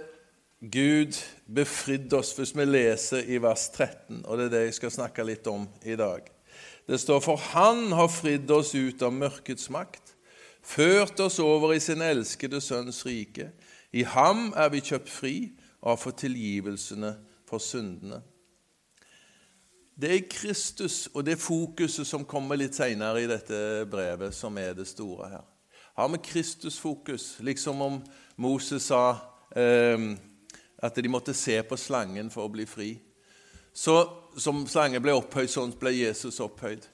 Gud 0.61 1.17
befridde 1.51 2.21
oss, 2.21 2.37
hvis 2.39 2.55
vi 2.55 2.69
leser 2.69 3.27
i 3.27 3.43
vers 3.43 3.73
13, 3.73 4.21
og 4.23 4.37
det 4.39 4.45
er 4.47 4.53
det 4.55 4.69
jeg 4.69 4.77
skal 4.79 5.01
snakke 5.01 5.27
litt 5.27 5.49
om 5.51 5.65
i 5.83 5.99
dag. 5.99 6.29
Det 6.91 6.99
står 7.01 7.21
for 7.23 7.37
Han 7.37 7.93
har 7.93 8.09
fridd 8.11 8.51
oss 8.51 8.75
ut 8.75 9.03
av 9.07 9.13
mørkets 9.15 9.69
makt, 9.71 10.17
ført 10.63 11.21
oss 11.23 11.39
over 11.39 11.71
i 11.77 11.79
sin 11.79 12.03
elskede 12.03 12.59
Sønns 12.61 13.05
rike. 13.07 13.53
I 13.95 14.03
ham 14.03 14.49
er 14.59 14.73
vi 14.75 14.83
kjøpt 14.83 15.11
fri 15.11 15.35
og 15.81 15.93
har 15.93 16.01
fått 16.03 16.19
tilgivelsene 16.25 17.13
for 17.47 17.63
syndene. 17.63 18.19
Det 19.95 20.11
er 20.17 20.27
Kristus 20.33 21.07
og 21.15 21.23
det 21.29 21.39
fokuset 21.39 22.09
som 22.09 22.27
kommer 22.27 22.59
litt 22.59 22.75
senere 22.75 23.23
i 23.23 23.31
dette 23.31 23.87
brevet, 23.91 24.35
som 24.35 24.59
er 24.59 24.75
det 24.75 24.89
store 24.91 25.29
her. 25.31 25.47
Har 25.95 26.11
vi 26.11 26.19
Kristusfokus, 26.27 27.37
liksom 27.39 27.83
om 27.87 28.01
Moses 28.37 28.89
sa 28.91 29.15
eh, 29.55 30.11
at 30.83 30.99
de 30.99 31.13
måtte 31.13 31.39
se 31.39 31.61
på 31.63 31.79
slangen 31.79 32.35
for 32.35 32.49
å 32.49 32.53
bli 32.53 32.67
fri. 32.67 32.95
Så 33.71 34.01
som 34.39 34.63
slangen 34.69 35.03
ble 35.03 35.15
opphøyd, 35.17 35.51
sånn 35.51 35.75
ble 35.81 35.95
Jesus 35.97 36.41
opphøyd. 36.41 36.87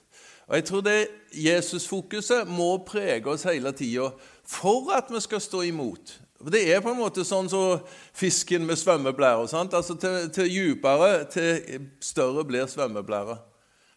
Og 0.47 0.55
Jeg 0.55 0.65
tror 0.69 0.85
det 0.87 1.09
Jesusfokuset 1.35 2.47
må 2.49 2.77
prege 2.87 3.27
oss 3.33 3.47
hele 3.49 3.73
tida 3.75 4.13
for 4.47 4.93
at 4.95 5.11
vi 5.11 5.21
skal 5.21 5.43
stå 5.43 5.65
imot. 5.67 6.21
For 6.39 6.51
Det 6.51 6.63
er 6.71 6.83
på 6.85 6.93
en 6.93 7.01
måte 7.01 7.25
sånn 7.25 7.49
som 7.51 7.81
så 7.81 7.97
fisken 8.15 8.67
med 8.67 8.79
svømmeblære. 8.79 9.49
Altså 9.67 9.97
til, 9.99 10.31
til 10.31 10.51
djupere, 10.53 11.25
til 11.33 11.89
større 12.01 12.45
blir 12.45 12.69
svømmeblæra. 12.71 13.39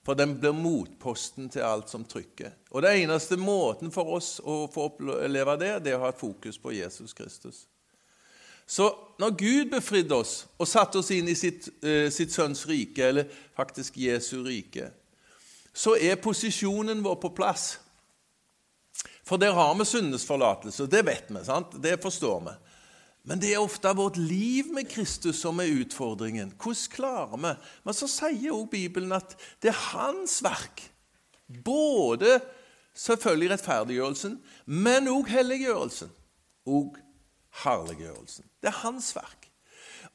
For 0.05 0.17
den 0.17 0.39
blir 0.39 0.55
motposten 0.55 1.51
til 1.53 1.61
alt 1.61 1.91
som 1.91 2.05
trykker. 2.07 2.55
Og 2.71 2.81
det 2.81 2.95
eneste 3.03 3.37
måten 3.37 3.91
for 3.91 4.15
oss 4.15 4.39
å 4.41 4.63
få 4.71 4.87
oppleve 4.89 5.57
det, 5.59 5.73
det 5.85 5.93
er 5.93 5.99
å 5.99 6.07
ha 6.07 6.15
fokus 6.15 6.57
på 6.57 6.73
Jesus 6.73 7.13
Kristus. 7.13 7.67
Så 8.69 8.91
når 9.19 9.33
Gud 9.39 9.71
befridde 9.71 10.13
oss 10.15 10.43
og 10.61 10.69
satte 10.69 11.01
oss 11.01 11.09
inn 11.15 11.27
i 11.31 11.37
sitt, 11.37 11.71
uh, 11.81 12.05
sitt 12.13 12.33
sønns 12.35 12.67
rike, 12.69 13.07
eller 13.07 13.29
faktisk 13.57 13.97
Jesu 13.97 14.43
rike, 14.45 14.91
så 15.73 15.95
er 15.97 16.21
posisjonen 16.21 17.01
vår 17.01 17.17
på 17.23 17.31
plass. 17.33 17.79
For 19.25 19.41
der 19.41 19.55
har 19.57 19.73
vi 19.77 19.87
syndenes 19.89 20.25
forlatelse, 20.25 20.85
det 20.89 21.01
vet 21.07 21.33
vi, 21.33 21.41
sant? 21.45 21.79
det 21.81 21.97
forstår 22.03 22.43
vi. 22.45 22.55
Men 23.29 23.41
det 23.41 23.51
er 23.53 23.61
ofte 23.61 23.91
vårt 23.97 24.17
liv 24.17 24.71
med 24.73 24.87
Kristus 24.89 25.41
som 25.43 25.59
er 25.61 25.73
utfordringen. 25.81 26.53
Hvordan 26.57 26.93
klarer 26.93 27.41
vi? 27.41 27.51
Men 27.85 27.97
så 27.97 28.07
sier 28.09 28.53
også 28.53 28.71
Bibelen 28.71 29.13
at 29.13 29.35
det 29.61 29.73
er 29.73 29.83
hans 29.91 30.39
verk. 30.45 30.85
Både 31.65 32.39
selvfølgelig 32.97 33.51
rettferdiggjørelsen, 33.53 34.39
men 34.65 35.09
òg 35.11 35.29
helliggjørelsen. 35.29 36.09
Og 36.69 36.97
herliggjørelsen. 37.63 38.47
Det 38.61 38.71
er 38.71 38.81
hans 38.83 39.11
verk. 39.15 39.49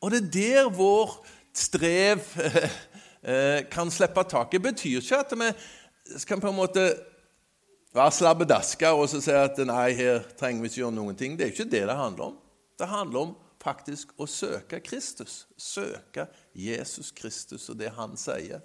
Og 0.01 0.13
det 0.13 0.21
er 0.23 0.31
der 0.35 0.71
vår 0.75 1.17
strev 1.55 2.23
eh, 3.31 3.65
kan 3.71 3.91
slippe 3.93 4.25
taket. 4.29 4.59
Det 4.59 4.63
betyr 4.63 5.01
ikke 5.01 5.23
at 5.23 5.35
vi 5.39 6.19
skal 6.21 6.41
på 6.43 6.51
en 6.51 6.59
måte 6.59 6.89
være 7.95 8.13
slabbedasker 8.13 8.99
og 8.99 9.09
så 9.11 9.21
si 9.23 9.33
at 9.35 9.61
nei, 9.67 9.93
her 9.97 10.25
trenger 10.39 10.65
vi 10.65 10.73
ikke 10.73 10.83
gjøre 10.83 10.97
noen 10.99 11.19
ting. 11.19 11.39
Det 11.39 11.47
er 11.47 11.55
ikke 11.55 11.71
det 11.71 11.85
det 11.89 11.99
handler 11.99 12.33
om. 12.33 12.37
Det 12.79 12.91
handler 12.91 13.29
om 13.29 13.35
faktisk 13.65 14.13
å 14.21 14.27
søke 14.29 14.81
Kristus. 14.85 15.45
Søke 15.57 16.27
Jesus 16.53 17.13
Kristus 17.15 17.69
og 17.71 17.79
det 17.81 17.93
han 17.97 18.19
sier. 18.21 18.65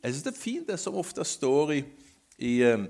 Jeg 0.00 0.14
syns 0.14 0.24
det 0.24 0.32
er 0.32 0.40
fint 0.40 0.70
det 0.70 0.78
som 0.80 0.96
ofte 0.96 1.24
står 1.26 1.74
i, 1.74 1.80
i 2.40 2.54
eh, 2.64 2.86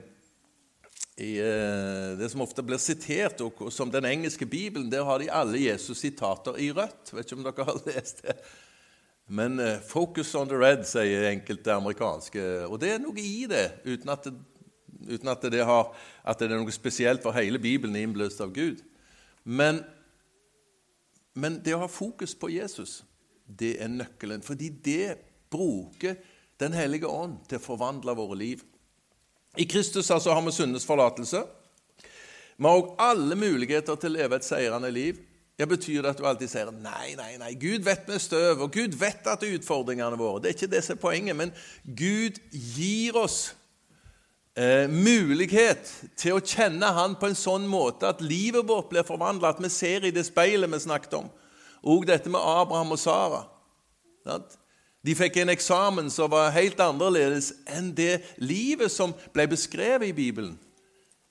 i 1.21 1.37
eh, 1.39 2.19
det 2.19 2.31
som 2.33 2.41
ofte 2.41 2.65
blir 2.65 2.81
sitert, 2.81 3.43
og 3.45 3.69
som 3.73 3.93
den 3.93 4.09
engelske 4.09 4.47
bibelen, 4.49 4.89
der 4.93 5.05
har 5.05 5.21
de 5.21 5.29
alle 5.33 5.61
Jesus-sitater 5.61 6.57
i 6.59 6.71
rødt. 6.73 7.13
Vet 7.13 7.29
ikke 7.29 7.39
om 7.39 7.47
dere 7.47 7.67
har 7.69 7.81
lest 7.91 8.23
det. 8.25 8.37
Men 9.31 9.61
uh, 9.61 9.79
'focus 9.79 10.35
on 10.35 10.49
the 10.49 10.59
red', 10.59 10.83
sier 10.89 11.29
enkelte 11.31 11.71
amerikanske. 11.73 12.43
Og 12.67 12.81
det 12.83 12.95
er 12.95 13.03
noe 13.03 13.21
i 13.23 13.47
det, 13.47 13.67
uten 13.87 14.11
at 14.11 14.27
det, 14.27 14.35
uten 15.07 15.31
at 15.31 15.45
det, 15.53 15.61
har, 15.65 15.93
at 16.25 16.41
det 16.41 16.51
er 16.51 16.59
noe 16.59 16.75
spesielt 16.75 17.23
for 17.23 17.37
hele 17.37 17.61
Bibelen 17.63 17.95
innbløst 18.01 18.43
av 18.43 18.51
Gud. 18.57 18.83
Men, 19.45 19.85
men 21.39 21.61
det 21.63 21.77
å 21.77 21.85
ha 21.85 21.89
fokus 21.89 22.35
på 22.35 22.51
Jesus, 22.57 23.05
det 23.47 23.77
er 23.79 23.93
nøkkelen. 23.93 24.43
Fordi 24.43 24.69
det 24.69 25.17
bruker 25.51 26.19
Den 26.61 26.75
hellige 26.77 27.09
ånd 27.09 27.39
til 27.49 27.57
å 27.57 27.63
forvandle 27.65 28.13
våre 28.13 28.37
liv. 28.37 28.61
I 29.59 29.65
Kristus 29.65 30.11
altså 30.11 30.35
har 30.35 30.43
vi 30.47 30.53
syndens 30.53 30.87
forlatelse. 30.87 31.43
Vi 32.57 32.69
har 32.69 32.77
òg 32.77 32.95
alle 33.01 33.37
muligheter 33.41 33.97
til 33.97 34.13
å 34.13 34.19
leve 34.19 34.39
et 34.39 34.47
seirende 34.47 34.91
liv. 34.95 35.19
Det 35.61 35.67
betyr 35.69 36.07
at 36.09 36.17
du 36.17 36.25
alltid 36.25 36.49
sier 36.49 36.71
nei, 36.73 37.15
nei, 37.19 37.35
nei, 37.41 37.51
Gud 37.61 37.85
vet 37.85 38.07
vi 38.09 38.15
er 38.17 38.23
støv, 38.23 38.63
og 38.65 38.73
Gud 38.73 38.95
vet 38.97 39.27
at 39.29 39.43
det 39.43 39.51
er 39.51 39.59
utfordringene 39.59 40.17
våre. 40.17 40.41
Det 40.41 40.49
er 40.49 40.57
ikke 40.57 40.71
det 40.73 40.81
som 40.87 40.95
er 40.97 41.03
poenget, 41.03 41.37
men 41.37 41.53
Gud 41.85 42.39
gir 42.53 43.19
oss 43.21 43.39
eh, 44.57 44.87
mulighet 44.89 45.91
til 46.21 46.39
å 46.39 46.45
kjenne 46.45 46.95
Han 46.97 47.19
på 47.21 47.29
en 47.29 47.37
sånn 47.37 47.67
måte 47.69 48.09
at 48.09 48.25
livet 48.25 48.65
vårt 48.69 48.89
blir 48.93 49.05
forvandla, 49.09 49.53
at 49.53 49.61
vi 49.61 49.73
ser 49.73 50.07
i 50.09 50.15
det 50.15 50.25
speilet 50.31 50.73
vi 50.73 50.81
snakket 50.87 51.19
om. 51.21 51.29
Og 51.85 52.09
dette 52.09 52.33
med 52.33 52.41
Abraham 52.41 52.97
og 52.97 53.01
Sara. 53.01 53.45
Sant? 54.25 54.60
De 55.07 55.15
fikk 55.17 55.39
en 55.41 55.53
eksamen 55.53 56.11
som 56.13 56.31
var 56.33 56.53
helt 56.53 56.81
annerledes 56.85 57.55
enn 57.73 57.95
det 57.97 58.21
livet 58.43 58.93
som 58.93 59.15
ble 59.35 59.47
beskrevet 59.49 60.11
i 60.11 60.17
Bibelen. 60.17 60.59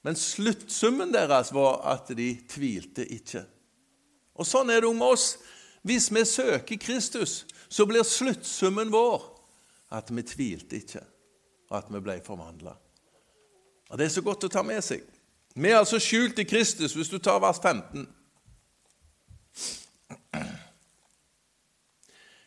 Men 0.02 0.18
sluttsummen 0.18 1.12
deres 1.14 1.52
var 1.54 1.84
at 1.92 2.10
de 2.18 2.32
tvilte 2.50 3.06
ikke. 3.06 3.44
Og 4.40 4.48
sånn 4.48 4.72
er 4.72 4.82
det 4.82 4.94
med 4.96 5.14
oss. 5.14 5.34
Hvis 5.86 6.10
vi 6.12 6.24
søker 6.26 6.80
Kristus, 6.82 7.44
så 7.70 7.86
blir 7.86 8.08
sluttsummen 8.08 8.92
vår 8.92 9.22
at 9.96 10.10
vi 10.14 10.24
tvilte 10.26 10.80
ikke, 10.80 11.02
og 11.70 11.78
at 11.80 11.90
vi 11.94 12.02
ble 12.04 12.20
forvandla. 12.26 12.74
Det 13.98 14.06
er 14.06 14.14
så 14.14 14.22
godt 14.26 14.46
å 14.46 14.52
ta 14.54 14.64
med 14.66 14.84
seg. 14.86 15.02
Vi 15.56 15.70
er 15.72 15.80
altså 15.80 16.00
skjult 16.02 16.40
i 16.40 16.48
Kristus, 16.48 16.94
hvis 16.94 17.10
du 17.10 17.18
tar 17.18 17.42
vers 17.42 17.60
15. 17.62 18.06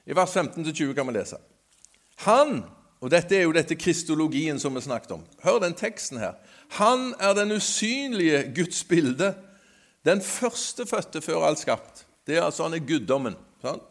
I 0.07 0.17
vers 0.17 0.37
15-20 0.37 0.95
kan 0.95 1.07
vi 1.07 1.15
lese. 1.15 1.39
Han, 2.27 2.63
og 3.01 3.11
dette 3.11 3.37
er 3.37 3.47
jo 3.47 3.55
dette 3.55 3.79
kristologien 3.79 4.59
som 4.61 4.75
vi 4.75 4.83
snakket 4.83 5.15
om. 5.17 5.23
Hør 5.45 5.61
den 5.63 5.77
teksten 5.79 6.21
her. 6.23 6.35
Han 6.79 7.13
er 7.21 7.35
den 7.39 7.55
usynlige 7.55 8.45
Guds 8.57 8.85
bilde, 8.85 9.35
den 10.05 10.23
førstefødte 10.23 11.23
før 11.23 11.47
alt 11.47 11.63
skapt. 11.63 12.07
Det 12.27 12.37
er 12.37 12.47
altså 12.47 12.67
han 12.67 12.75
er 12.75 12.87
guddommen. 12.87 13.37
Sant? 13.63 13.83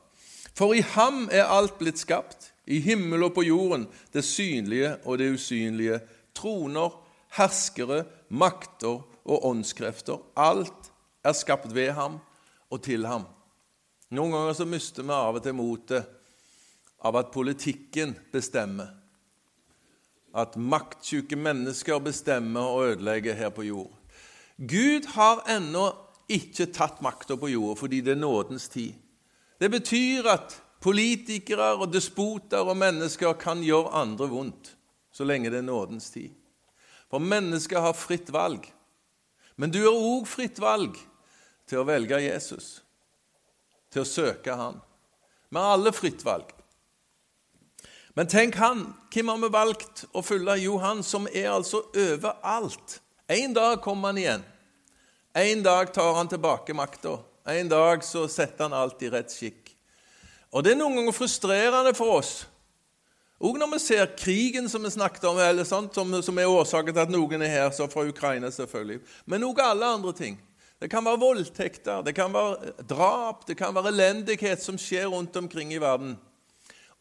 For 0.56 0.76
i 0.76 0.84
ham 0.96 1.30
er 1.32 1.48
alt 1.48 1.78
blitt 1.80 2.00
skapt, 2.00 2.50
i 2.68 2.80
himmel 2.84 3.24
og 3.24 3.34
på 3.36 3.44
jorden, 3.44 3.88
det 4.14 4.24
synlige 4.24 4.96
og 5.08 5.18
det 5.20 5.32
usynlige, 5.34 6.00
troner, 6.36 6.92
herskere, 7.38 8.04
makter 8.30 9.02
og 9.26 9.46
åndskrefter. 9.48 10.20
Alt 10.36 10.92
er 11.24 11.36
skapt 11.36 11.74
ved 11.76 11.92
ham 11.96 12.20
og 12.70 12.84
til 12.84 13.06
ham. 13.08 13.26
Noen 14.12 14.34
ganger 14.36 14.54
så 14.54 14.66
mister 14.68 15.06
vi 15.08 15.16
av 15.16 15.38
og 15.40 15.44
til 15.46 15.56
motet 15.56 16.10
av 17.08 17.16
at 17.16 17.32
politikken 17.32 18.12
bestemmer. 18.34 18.90
At 20.36 20.58
maktsyke 20.60 21.40
mennesker 21.40 22.00
bestemmer 22.04 22.68
og 22.74 22.90
ødelegger 22.92 23.40
her 23.40 23.54
på 23.56 23.66
jord. 23.70 23.94
Gud 24.58 25.08
har 25.16 25.46
ennå 25.50 25.86
ikke 26.32 26.68
tatt 26.76 27.00
makta 27.04 27.40
på 27.40 27.54
jorda 27.54 27.80
fordi 27.80 28.02
det 28.04 28.18
er 28.18 28.22
nådens 28.22 28.68
tid. 28.72 29.00
Det 29.60 29.72
betyr 29.72 30.28
at 30.32 30.60
politikere 30.84 31.72
og 31.78 31.92
despoter 31.94 32.68
og 32.68 32.78
mennesker 32.78 33.40
kan 33.40 33.64
gjøre 33.64 33.96
andre 34.04 34.28
vondt 34.28 34.76
så 35.12 35.28
lenge 35.28 35.52
det 35.52 35.60
er 35.60 35.68
nådens 35.68 36.10
tid. 36.12 36.32
For 37.12 37.20
mennesker 37.20 37.80
har 37.84 37.96
fritt 37.96 38.32
valg. 38.32 38.68
Men 39.56 39.72
du 39.72 39.82
har 39.84 39.96
òg 39.96 40.28
fritt 40.28 40.60
valg 40.60 40.96
til 41.68 41.82
å 41.82 41.88
velge 41.88 42.20
Jesus 42.24 42.81
til 43.92 44.04
å 44.04 44.08
søke 44.08 44.56
Han. 44.56 44.80
Vi 45.52 45.60
har 45.60 45.76
alle 45.76 45.92
fritt 45.92 46.24
valg. 46.24 46.52
Men 48.16 48.28
tenk 48.28 48.56
han, 48.60 48.86
hvem 49.12 49.30
har 49.32 49.40
vi 49.40 49.50
valgt 49.52 50.04
å 50.12 50.24
følge? 50.24 50.58
Jo, 50.66 50.78
han 50.84 51.04
som 51.04 51.28
er 51.32 51.50
altså 51.52 51.86
overalt. 51.96 53.00
En 53.32 53.54
dag 53.56 53.80
kommer 53.84 54.12
han 54.12 54.20
igjen. 54.20 54.46
En 55.36 55.64
dag 55.64 55.94
tar 55.96 56.14
han 56.18 56.28
tilbake 56.28 56.76
makta. 56.76 57.18
En 57.48 57.70
dag 57.72 58.04
så 58.04 58.26
setter 58.28 58.68
han 58.68 58.76
alt 58.76 59.02
i 59.04 59.12
rett 59.12 59.32
skikk. 59.32 59.72
Og 60.52 60.64
Det 60.64 60.74
er 60.74 60.80
noen 60.82 61.00
ganger 61.00 61.16
frustrerende 61.16 61.94
for 61.96 62.20
oss. 62.20 62.34
Òg 63.42 63.58
når 63.58 63.72
vi 63.72 63.80
ser 63.82 64.12
krigen 64.20 64.68
som 64.70 64.84
vi 64.84 64.92
snakket 64.94 65.24
om, 65.32 65.40
eller 65.40 65.66
sånt, 65.66 65.96
som, 65.96 66.12
som 66.22 66.38
er 66.38 66.52
årsaken 66.52 66.94
til 66.94 67.02
at 67.02 67.14
noen 67.14 67.42
er 67.42 67.50
her, 67.50 67.70
så 67.74 67.88
fra 67.90 68.04
Ukraina 68.06 68.52
selvfølgelig, 68.54 69.00
men 69.26 69.48
òg 69.48 69.64
alle 69.64 69.88
andre 69.96 70.14
ting. 70.14 70.36
Det 70.82 70.90
kan 70.90 71.06
være 71.06 71.20
voldtekter, 71.22 72.02
det 72.02 72.16
kan 72.18 72.34
være 72.34 72.72
drap, 72.90 73.46
det 73.48 73.58
kan 73.58 73.76
være 73.76 73.92
elendighet 73.94 74.64
som 74.64 74.80
skjer 74.82 75.12
rundt 75.14 75.36
omkring 75.38 75.74
i 75.74 75.82
verden. 75.82 76.16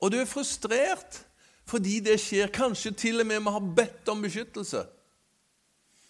Og 0.01 0.12
du 0.12 0.19
er 0.21 0.29
frustrert 0.29 1.23
fordi 1.71 2.01
det 2.05 2.19
skjer. 2.21 2.51
Kanskje 2.53 2.93
til 2.93 3.23
og 3.23 3.29
med 3.31 3.40
vi 3.40 3.55
har 3.55 3.73
bedt 3.77 4.09
om 4.12 4.23
beskyttelse. 4.23 4.85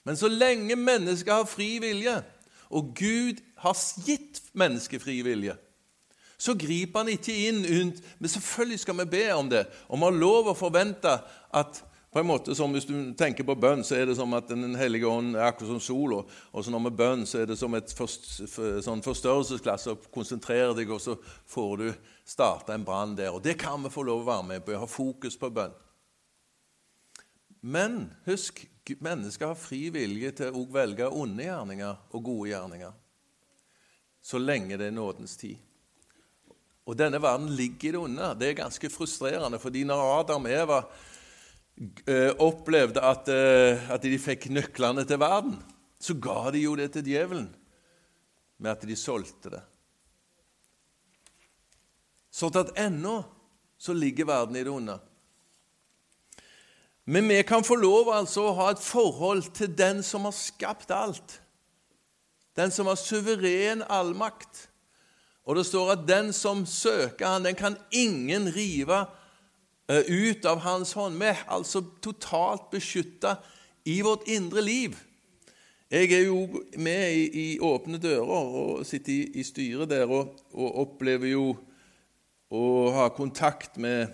Men 0.05 0.17
så 0.17 0.29
lenge 0.29 0.77
mennesket 0.77 1.33
har 1.35 1.45
fri 1.45 1.79
vilje, 1.79 2.23
og 2.71 2.95
Gud 2.97 3.43
har 3.61 3.77
gitt 4.07 4.41
mennesket 4.57 5.03
fri 5.03 5.21
vilje, 5.23 5.57
så 6.41 6.55
griper 6.57 7.03
han 7.03 7.13
ikke 7.13 7.35
inn. 7.49 7.93
Men 8.19 8.33
selvfølgelig 8.33 8.81
skal 8.81 8.97
vi 9.03 9.11
be 9.13 9.25
om 9.35 9.51
det, 9.51 9.67
og 9.89 9.99
vi 9.99 10.09
har 10.09 10.21
lov 10.23 10.49
å 10.51 10.57
forvente 10.57 11.13
at 11.53 11.83
på 12.11 12.19
en 12.19 12.27
måte 12.27 12.55
som 12.55 12.73
Hvis 12.75 12.89
du 12.89 12.95
tenker 13.15 13.47
på 13.47 13.55
bønn, 13.55 13.85
så 13.87 13.95
er 13.95 14.09
det 14.11 14.17
som 14.19 14.33
at 14.35 14.49
Den 14.49 14.75
hellige 14.75 15.07
ånd 15.07 15.37
er 15.37 15.47
akkurat 15.47 15.71
som 15.71 15.81
sola. 15.81 16.25
Og 16.53 16.65
så 16.65 16.73
når 16.75 16.83
med 16.89 16.97
bønn 16.99 17.27
så 17.27 17.43
er 17.43 17.47
det 17.47 17.59
som 17.59 17.75
et 17.79 17.91
sånn 17.91 19.05
forstørrelsesglass. 19.05 19.87
og 19.93 20.09
Konsentrer 20.11 20.75
deg, 20.75 20.91
og 20.91 21.01
så 21.01 21.15
får 21.47 21.77
du 21.79 21.87
starte 22.27 22.75
en 22.75 22.85
brann 22.85 23.15
der. 23.15 23.31
Og 23.31 23.43
Det 23.43 23.55
kan 23.59 23.83
vi 23.83 23.93
få 23.95 24.03
lov 24.03 24.25
å 24.25 24.31
være 24.33 24.49
med 24.49 24.67
på. 24.67 24.75
Ha 24.75 24.87
fokus 24.91 25.39
på 25.39 25.53
bønn. 25.55 25.77
Men 27.61 28.11
husk, 28.25 28.65
mennesker 28.99 29.53
har 29.53 29.59
fri 29.59 29.91
vilje 29.95 30.33
til 30.33 30.57
å 30.57 30.65
velge 30.73 31.07
onde 31.13 31.45
gjerninger 31.45 31.97
og 32.11 32.25
gode 32.25 32.51
gjerninger. 32.51 32.93
Så 34.23 34.41
lenge 34.41 34.79
det 34.81 34.89
er 34.89 34.97
nådens 34.97 35.37
tid. 35.37 35.59
Og 36.89 36.97
denne 36.99 37.21
verden 37.23 37.53
ligger 37.55 37.93
det 37.93 38.01
onde. 38.01 38.35
Det 38.41 38.49
er 38.49 38.63
ganske 38.65 38.91
frustrerende, 38.91 39.61
fordi 39.63 39.85
når 39.87 40.03
Adam 40.19 40.49
og 40.49 40.51
Eva 40.57 40.81
opplevde 42.41 43.01
at, 43.01 43.29
eh, 43.33 43.91
at, 43.91 44.03
de 44.05 44.19
fikk 44.21 44.51
nøklene 44.53 45.05
til 45.09 45.21
verden, 45.21 45.57
så 46.01 46.17
ga 46.17 46.51
de 46.53 46.65
jo 46.65 46.75
det 46.77 46.91
til 46.93 47.07
djevelen 47.09 47.49
med 48.61 48.73
at 48.75 48.85
de 48.85 48.97
solgte 48.97 49.53
det. 49.55 49.63
Sånn 52.31 52.59
at 52.61 52.75
ennå 52.79 53.23
så 53.81 53.97
ligger 53.97 54.29
verden 54.29 54.59
i 54.61 54.65
det 54.65 54.73
onde. 54.73 54.99
Men 57.11 57.31
vi 57.33 57.41
kan 57.49 57.65
få 57.65 57.79
lov 57.81 58.13
altså 58.13 58.51
å 58.51 58.57
ha 58.61 58.67
et 58.75 58.83
forhold 58.85 59.49
til 59.57 59.73
den 59.73 60.05
som 60.07 60.29
har 60.29 60.37
skapt 60.37 60.93
alt. 60.95 61.41
Den 62.55 62.71
som 62.71 62.91
har 62.91 63.01
suveren 63.01 63.83
allmakt. 63.89 64.69
Og 65.49 65.57
det 65.57 65.65
står 65.67 65.95
at 65.97 66.05
den 66.07 66.29
som 66.37 66.67
søker 66.69 67.27
han, 67.27 67.49
den 67.49 67.57
kan 67.59 67.79
ingen 67.91 68.53
rive 68.53 69.01
Eh, 69.01 69.20
ut 69.91 70.45
av 70.47 70.61
hans 70.63 70.93
hånd. 70.95 71.19
Vi 71.19 71.31
er 71.31 71.47
altså 71.51 71.83
totalt 72.03 72.69
beskytta 72.71 73.37
i 73.89 74.01
vårt 74.07 74.29
indre 74.31 74.63
liv. 74.63 74.99
Jeg 75.91 76.13
er 76.15 76.29
jo 76.29 76.63
med 76.79 77.13
i, 77.13 77.25
i 77.35 77.47
Åpne 77.59 77.99
dører 77.99 78.29
og 78.31 78.85
sitter 78.87 79.13
i, 79.13 79.23
i 79.41 79.43
styret 79.43 79.91
der 79.91 80.07
og, 80.07 80.37
og, 80.53 80.69
opplever 80.85 81.33
jo 81.33 81.49
å 82.55 82.63
ha 82.95 83.09
kontakt 83.15 83.75
med 83.75 84.13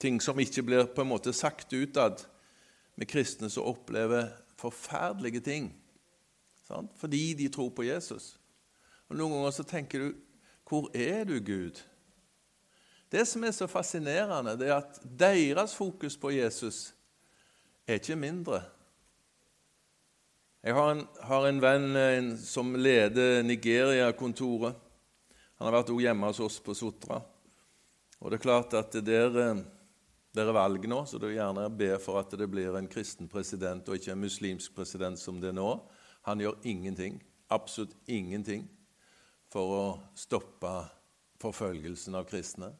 ting 0.00 0.18
som 0.20 0.40
ikke 0.40 0.66
blir 0.66 0.90
på 0.92 1.00
en 1.00 1.08
måte 1.08 1.32
sagt 1.32 1.72
utad, 1.72 2.26
med 2.94 3.08
kristne 3.08 3.48
som 3.50 3.66
opplever 3.72 4.28
forferdelige 4.60 5.40
ting 5.42 5.72
sant? 6.68 6.92
fordi 7.00 7.32
de 7.34 7.48
tror 7.48 7.72
på 7.74 7.88
Jesus. 7.88 8.34
Og 9.08 9.16
Noen 9.16 9.38
ganger 9.38 9.56
så 9.56 9.64
tenker 9.68 10.04
du 10.04 10.12
Hvor 10.64 10.88
er 10.96 11.24
du, 11.24 11.38
Gud? 11.44 11.80
Det 13.14 13.22
som 13.30 13.44
er 13.46 13.52
så 13.54 13.68
fascinerende, 13.70 14.56
det 14.58 14.72
er 14.72 14.80
at 14.80 14.96
deres 15.06 15.76
fokus 15.78 16.16
på 16.18 16.32
Jesus 16.34 16.88
er 17.86 18.00
ikke 18.00 18.16
mindre. 18.18 18.58
Jeg 20.64 20.74
har 20.74 20.90
en, 20.90 21.04
har 21.22 21.46
en 21.46 21.60
venn 21.62 22.00
en, 22.00 22.32
som 22.42 22.74
leder 22.74 23.44
Nigeria-kontoret. 23.46 24.74
Han 25.60 25.68
har 25.68 25.76
vært 25.76 25.94
også 25.94 26.06
hjemme 26.08 26.32
hos 26.32 26.42
oss 26.42 26.58
på 26.64 26.74
Sotra. 26.74 27.20
Og 28.18 28.32
det 28.32 28.40
er 28.40 28.46
klart 28.48 28.74
at 28.80 28.98
det 29.06 29.22
er, 29.28 29.62
det 30.34 30.42
er 30.42 30.54
valg 30.56 30.90
nå, 30.90 31.04
så 31.06 31.20
du 31.22 31.30
gjerne 31.30 31.70
be 31.70 31.94
for 32.02 32.18
at 32.18 32.34
det 32.34 32.50
blir 32.50 32.74
en 32.74 32.90
kristen 32.90 33.30
president 33.30 33.86
og 33.86 34.00
ikke 34.00 34.16
en 34.16 34.24
muslimsk 34.26 34.74
president 34.74 35.22
som 35.22 35.38
det 35.38 35.52
er 35.52 35.60
nå. 35.60 35.70
Han 36.26 36.42
gjør 36.42 36.64
ingenting, 36.66 37.22
absolutt 37.46 37.94
ingenting, 38.10 38.66
for 39.54 39.76
å 39.76 39.84
stoppe 40.18 40.80
forfølgelsen 41.44 42.18
av 42.18 42.26
kristne. 42.26 42.74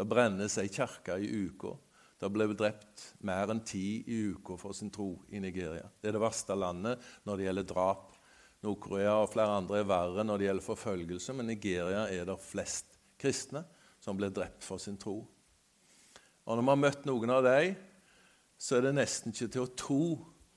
Det 0.00 0.06
brennes 0.08 0.54
ei 0.56 0.70
kirke 0.72 1.18
i 1.20 1.26
uka. 1.28 1.74
Det 2.16 2.28
ble 2.32 2.46
drept 2.56 3.02
mer 3.28 3.50
enn 3.52 3.58
ti 3.68 4.00
i 4.08 4.20
uka 4.32 4.56
for 4.56 4.72
sin 4.72 4.88
tro 4.92 5.10
i 5.28 5.42
Nigeria. 5.44 5.90
Det 6.00 6.08
er 6.08 6.16
det 6.16 6.22
verste 6.22 6.56
landet 6.56 7.04
når 7.28 7.36
det 7.36 7.44
gjelder 7.44 7.66
drap. 7.68 8.06
Nord-Korea 8.64 9.18
og 9.20 9.28
flere 9.34 9.58
andre 9.60 9.82
er 9.82 9.90
verre 9.90 10.24
når 10.24 10.40
det 10.40 10.46
gjelder 10.46 10.64
forfølgelse, 10.64 11.36
men 11.36 11.50
Nigeria 11.52 12.06
er 12.08 12.24
det 12.28 12.40
flest 12.40 12.96
kristne 13.20 13.66
som 14.00 14.16
blir 14.16 14.32
drept 14.32 14.64
for 14.64 14.80
sin 14.80 14.96
tro. 15.00 15.18
Og 16.48 16.56
Når 16.56 16.64
vi 16.64 16.72
har 16.72 16.82
møtt 16.86 17.08
noen 17.08 17.36
av 17.36 17.44
dem, 17.44 17.76
så 18.56 18.78
er 18.78 18.88
det 18.88 18.96
nesten 18.96 19.36
ikke 19.36 19.52
til 19.52 19.66
å 19.66 19.74
tro 19.84 20.04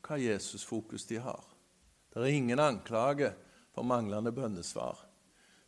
hva 0.08 0.24
Jesus-fokus 0.24 1.04
de 1.12 1.20
har. 1.20 1.44
Det 2.16 2.24
er 2.24 2.32
ingen 2.32 2.64
anklage 2.64 3.34
for 3.76 3.84
manglende 3.84 4.32
bønnesvar. 4.32 5.04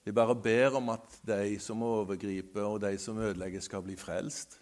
Vi 0.05 0.13
bare 0.13 0.35
ber 0.37 0.75
om 0.77 0.91
at 0.93 1.17
de 1.25 1.55
som 1.57 1.81
overgriper, 1.81 2.61
og 2.61 2.83
de 2.83 2.93
som 3.01 3.17
ødelegger, 3.17 3.63
skal 3.65 3.81
bli 3.81 3.95
frelst. 3.97 4.59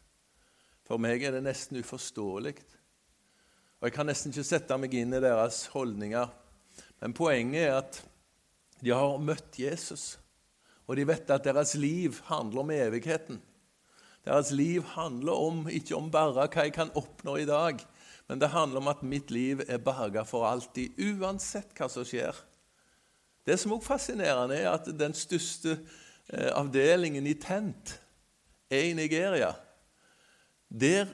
For 0.87 1.01
meg 1.01 1.23
er 1.23 1.35
det 1.35 1.43
nesten 1.43 1.81
uforståelig. 1.81 2.55
Og 3.81 3.89
Jeg 3.89 3.95
kan 3.97 4.07
nesten 4.07 4.31
ikke 4.31 4.47
sette 4.47 4.77
meg 4.79 4.93
inn 4.95 5.11
i 5.11 5.19
deres 5.19 5.65
holdninger. 5.73 6.31
Men 7.03 7.15
poenget 7.15 7.65
er 7.65 7.75
at 7.81 7.99
de 8.79 8.93
har 8.95 9.19
møtt 9.19 9.59
Jesus, 9.59 10.17
og 10.87 10.95
de 10.95 11.07
vet 11.07 11.27
at 11.31 11.43
deres 11.43 11.75
liv 11.75 12.15
handler 12.29 12.63
om 12.63 12.71
evigheten. 12.71 13.41
Deres 14.23 14.53
liv 14.55 14.87
handler 14.95 15.35
om, 15.35 15.67
ikke 15.67 15.97
om 15.99 16.07
bare 16.11 16.47
hva 16.47 16.47
jeg 16.63 16.71
kan 16.75 16.95
oppnå 16.95 17.35
i 17.41 17.47
dag, 17.47 17.83
men 18.31 18.39
det 18.39 18.53
handler 18.55 18.79
om 18.79 18.87
at 18.91 19.03
mitt 19.03 19.31
liv 19.31 19.63
er 19.67 19.83
berga 19.83 20.23
for 20.23 20.47
alltid, 20.47 20.95
uansett 21.19 21.75
hva 21.75 21.91
som 21.91 22.07
skjer. 22.07 22.31
Det 23.43 23.57
som 23.59 23.73
også 23.75 23.83
er 23.83 23.89
fascinerende, 23.91 24.57
er 24.57 24.71
at 24.71 24.87
den 24.99 25.15
største 25.17 25.75
eh, 26.29 26.51
avdelingen 26.55 27.27
i 27.27 27.35
Tent 27.35 27.97
er 28.71 28.89
i 28.89 28.95
Nigeria. 28.97 29.51
Der 30.69 31.11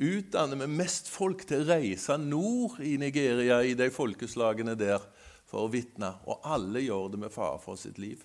utdanner 0.00 0.60
vi 0.62 0.68
mest 0.80 1.08
folk 1.12 1.44
til 1.48 1.64
å 1.64 1.70
reise 1.74 2.16
nord 2.20 2.80
i 2.84 2.96
Nigeria, 3.00 3.60
i 3.64 3.76
de 3.76 3.90
folkeslagene 3.92 4.76
der, 4.78 5.02
for 5.48 5.66
å 5.66 5.72
vitne. 5.72 6.12
Og 6.30 6.44
alle 6.46 6.84
gjør 6.84 7.10
det 7.14 7.24
med 7.24 7.34
fare 7.34 7.58
for 7.62 7.80
sitt 7.80 7.98
liv. 8.00 8.22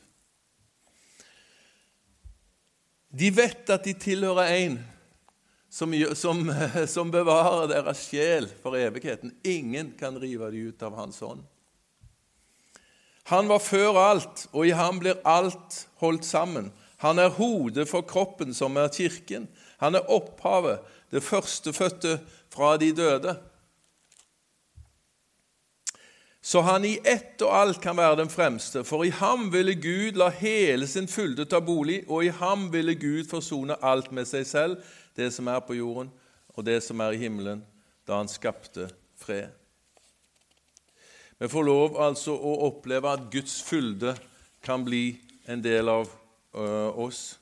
De 3.16 3.32
vet 3.32 3.70
at 3.72 3.88
de 3.88 3.96
tilhører 3.96 4.52
en 4.60 4.78
som, 5.72 5.92
som, 6.16 6.44
som, 6.96 7.12
bevarer 7.12 7.70
deres 7.72 8.06
sjel 8.10 8.48
for 8.62 8.78
evigheten. 8.80 9.34
Ingen 9.44 9.94
kan 10.00 10.20
rive 10.20 10.52
dem 10.52 10.72
ut 10.72 10.84
av 10.84 10.96
hans 11.00 11.20
hånd. 11.24 11.44
Han 13.32 13.50
var 13.50 13.60
før 13.60 13.98
alt, 14.00 14.48
og 14.54 14.68
i 14.68 14.76
ham 14.78 15.00
blir 15.02 15.22
alt 15.26 15.88
holdt 16.02 16.26
sammen. 16.26 16.72
Han 17.02 17.20
er 17.20 17.34
hodet 17.38 17.88
for 17.90 18.06
kroppen, 18.06 18.54
som 18.54 18.78
er 18.78 18.94
kirken. 18.94 19.48
Han 19.82 19.96
er 19.96 20.12
opphavet, 20.12 20.80
det 21.12 21.24
førstefødte 21.24 22.20
fra 22.54 22.78
de 22.78 22.92
døde 22.96 23.36
så 26.46 26.62
han 26.62 26.84
i 26.86 27.00
ett 27.02 27.42
og 27.42 27.56
alt 27.58 27.80
kan 27.82 27.98
være 27.98 28.20
den 28.20 28.30
fremste. 28.30 28.84
For 28.86 29.02
i 29.02 29.10
ham 29.10 29.48
ville 29.50 29.74
Gud 29.82 30.20
la 30.22 30.28
hele 30.30 30.86
sin 30.86 31.08
fylde 31.10 31.48
ta 31.50 31.58
bolig, 31.58 32.04
og 32.06 32.22
i 32.22 32.30
ham 32.30 32.68
ville 32.74 32.94
Gud 33.02 33.26
forsone 33.32 33.80
alt 33.82 34.12
med 34.14 34.30
seg 34.30 34.46
selv, 34.46 34.76
det 35.18 35.32
som 35.34 35.50
er 35.50 35.64
på 35.66 35.74
jorden, 35.74 36.12
og 36.54 36.68
det 36.68 36.84
som 36.86 37.02
er 37.02 37.18
i 37.18 37.24
himmelen, 37.24 37.64
da 38.06 38.20
han 38.20 38.30
skapte 38.30 38.92
fred. 39.18 39.50
Vi 41.38 41.48
får 41.52 41.66
lov 41.68 41.98
altså 42.00 42.32
å 42.36 42.54
oppleve 42.70 43.12
at 43.12 43.26
Guds 43.32 43.58
fylde 43.66 44.14
kan 44.64 44.86
bli 44.86 45.18
en 45.52 45.60
del 45.62 45.90
av 45.92 46.08
uh, 46.08 46.96
oss. 46.96 47.36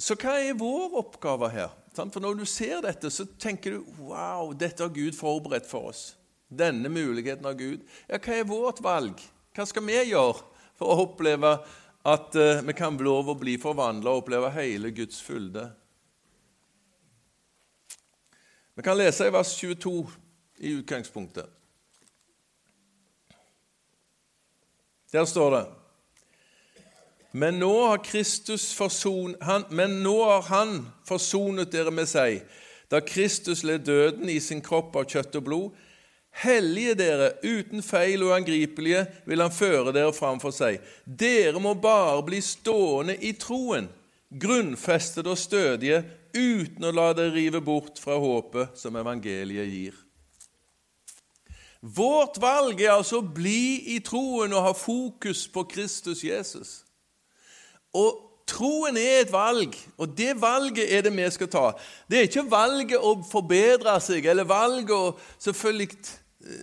Så 0.00 0.16
hva 0.16 0.38
er 0.40 0.56
vår 0.58 0.96
oppgave 1.02 1.50
her? 1.52 1.74
For 1.92 2.24
når 2.24 2.40
du 2.40 2.46
ser 2.48 2.80
dette, 2.82 3.10
så 3.12 3.26
tenker 3.36 3.76
du 3.76 3.92
wow, 4.08 4.54
dette 4.56 4.80
har 4.80 4.94
Gud 4.94 5.12
forberedt 5.14 5.68
for 5.68 5.92
oss. 5.92 6.14
Denne 6.48 6.88
muligheten 6.92 7.46
av 7.48 7.60
Gud. 7.60 7.84
Ja, 8.08 8.16
hva 8.16 8.40
er 8.40 8.48
vårt 8.48 8.80
valg? 8.84 9.20
Hva 9.52 9.68
skal 9.68 9.84
vi 9.84 10.00
gjøre 10.00 10.40
for 10.80 10.88
å 10.88 11.04
oppleve 11.04 11.52
at 12.08 12.40
uh, 12.40 12.64
vi 12.64 12.74
kan 12.74 12.96
lov 12.96 13.28
å 13.28 13.36
bli 13.38 13.58
forvandla 13.60 14.08
og 14.08 14.24
oppleve 14.24 14.50
hele 14.56 14.90
Guds 14.96 15.20
fylde? 15.20 15.68
Vi 18.72 18.82
kan 18.82 18.96
lese 18.96 19.28
i 19.28 19.32
vers 19.36 19.52
22 19.60 20.00
i 20.62 20.72
utgangspunktet. 20.78 21.50
Der 25.12 25.26
står 25.28 25.50
det 25.56 25.64
men 27.32 27.56
nå 27.58 27.96
forson, 28.76 29.36
han, 29.40 29.64
men 29.70 30.02
nå 30.02 30.18
har 30.24 30.42
Han 30.42 30.74
forsonet 31.08 31.72
dere 31.72 31.90
med 31.90 32.08
seg, 32.08 32.42
da 32.92 33.00
Kristus 33.00 33.62
led 33.64 33.86
døden 33.88 34.28
i 34.28 34.38
sin 34.40 34.60
kropp 34.60 34.96
av 35.00 35.08
kjøtt 35.08 35.38
og 35.40 35.46
blod. 35.46 35.70
Hellige 36.42 36.94
dere, 36.96 37.30
uten 37.42 37.82
feil 37.84 38.22
og 38.24 38.34
angripelige, 38.36 39.06
vil 39.24 39.40
Han 39.40 39.52
føre 39.52 39.92
dere 39.96 40.12
framfor 40.12 40.52
seg. 40.52 40.80
Dere 41.04 41.60
må 41.60 41.72
bare 41.74 42.20
bli 42.24 42.40
stående 42.44 43.16
i 43.16 43.32
troen, 43.32 43.88
grunnfestet 44.28 45.28
og 45.28 45.40
stødige, 45.40 46.02
uten 46.36 46.84
å 46.84 46.92
la 46.92 47.12
dere 47.16 47.32
rive 47.32 47.64
bort 47.64 48.00
fra 48.00 48.16
håpet 48.20 48.76
som 48.80 48.96
evangeliet 48.96 49.72
gir. 49.72 49.96
Vårt 51.82 52.38
valg 52.38 52.78
er 52.80 52.92
altså 52.94 53.18
å 53.18 53.26
bli 53.34 53.96
i 53.96 53.98
troen 54.06 54.52
og 54.54 54.68
ha 54.68 54.74
fokus 54.78 55.48
på 55.50 55.64
Kristus 55.66 56.22
Jesus. 56.22 56.76
Og 57.98 58.20
troen 58.46 58.96
er 58.96 59.24
et 59.24 59.32
valg, 59.32 59.74
og 59.98 60.14
det 60.16 60.36
valget 60.38 60.86
er 60.86 61.02
det 61.02 61.12
vi 61.16 61.26
skal 61.34 61.50
ta. 61.50 61.64
Det 62.06 62.18
er 62.18 62.28
ikke 62.28 62.46
valget 62.50 63.02
å 63.02 63.16
forbedre 63.26 63.96
seg, 64.00 64.26
eller 64.30 64.46
valget 64.46 64.94
å 64.94 65.16
selvfølgelig 65.42 65.88
eh, 65.90 66.62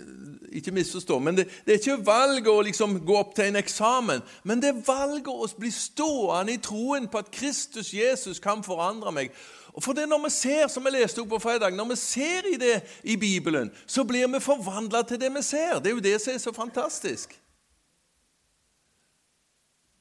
ikke 0.61 0.73
misforstå, 0.79 1.19
men 1.19 1.41
det, 1.41 1.49
det, 1.65 1.75
er 1.75 1.81
ikke 1.81 2.07
valget 2.07 2.51
å 2.53 2.63
liksom 2.69 3.01
gå 3.03 3.19
opp 3.19 3.35
til 3.35 3.51
en 3.51 3.59
eksamen, 3.59 4.23
men 4.47 4.63
det 4.63 4.71
er 4.71 4.83
valget 4.87 5.33
å 5.35 5.51
bli 5.59 5.71
stående 5.75 6.55
i 6.55 6.63
troen 6.63 7.11
på 7.11 7.19
at 7.19 7.31
Kristus 7.35 7.91
Jesus 7.93 8.39
kan 8.39 8.63
forandre 8.63 9.11
meg. 9.19 9.35
Og 9.73 9.83
for 9.83 9.93
det 9.93 10.09
Når 10.09 10.23
vi 10.23 10.29
ser 10.29 10.67
som 10.67 10.85
vi 10.85 10.91
leste 10.91 11.21
opp 11.21 11.29
på 11.29 11.39
fredag, 11.39 11.75
når 11.75 11.91
vi 11.91 11.95
ser 11.95 12.47
i 12.53 12.57
det 12.57 12.81
i 13.03 13.15
Bibelen, 13.15 13.71
så 13.85 14.03
blir 14.03 14.27
vi 14.27 14.39
forvandla 14.39 15.01
til 15.01 15.21
det 15.21 15.29
vi 15.35 15.41
ser. 15.41 15.79
Det 15.79 15.91
er 15.91 15.95
jo 15.95 16.07
det 16.07 16.21
som 16.21 16.33
er 16.33 16.37
så 16.37 16.53
fantastisk. 16.53 17.35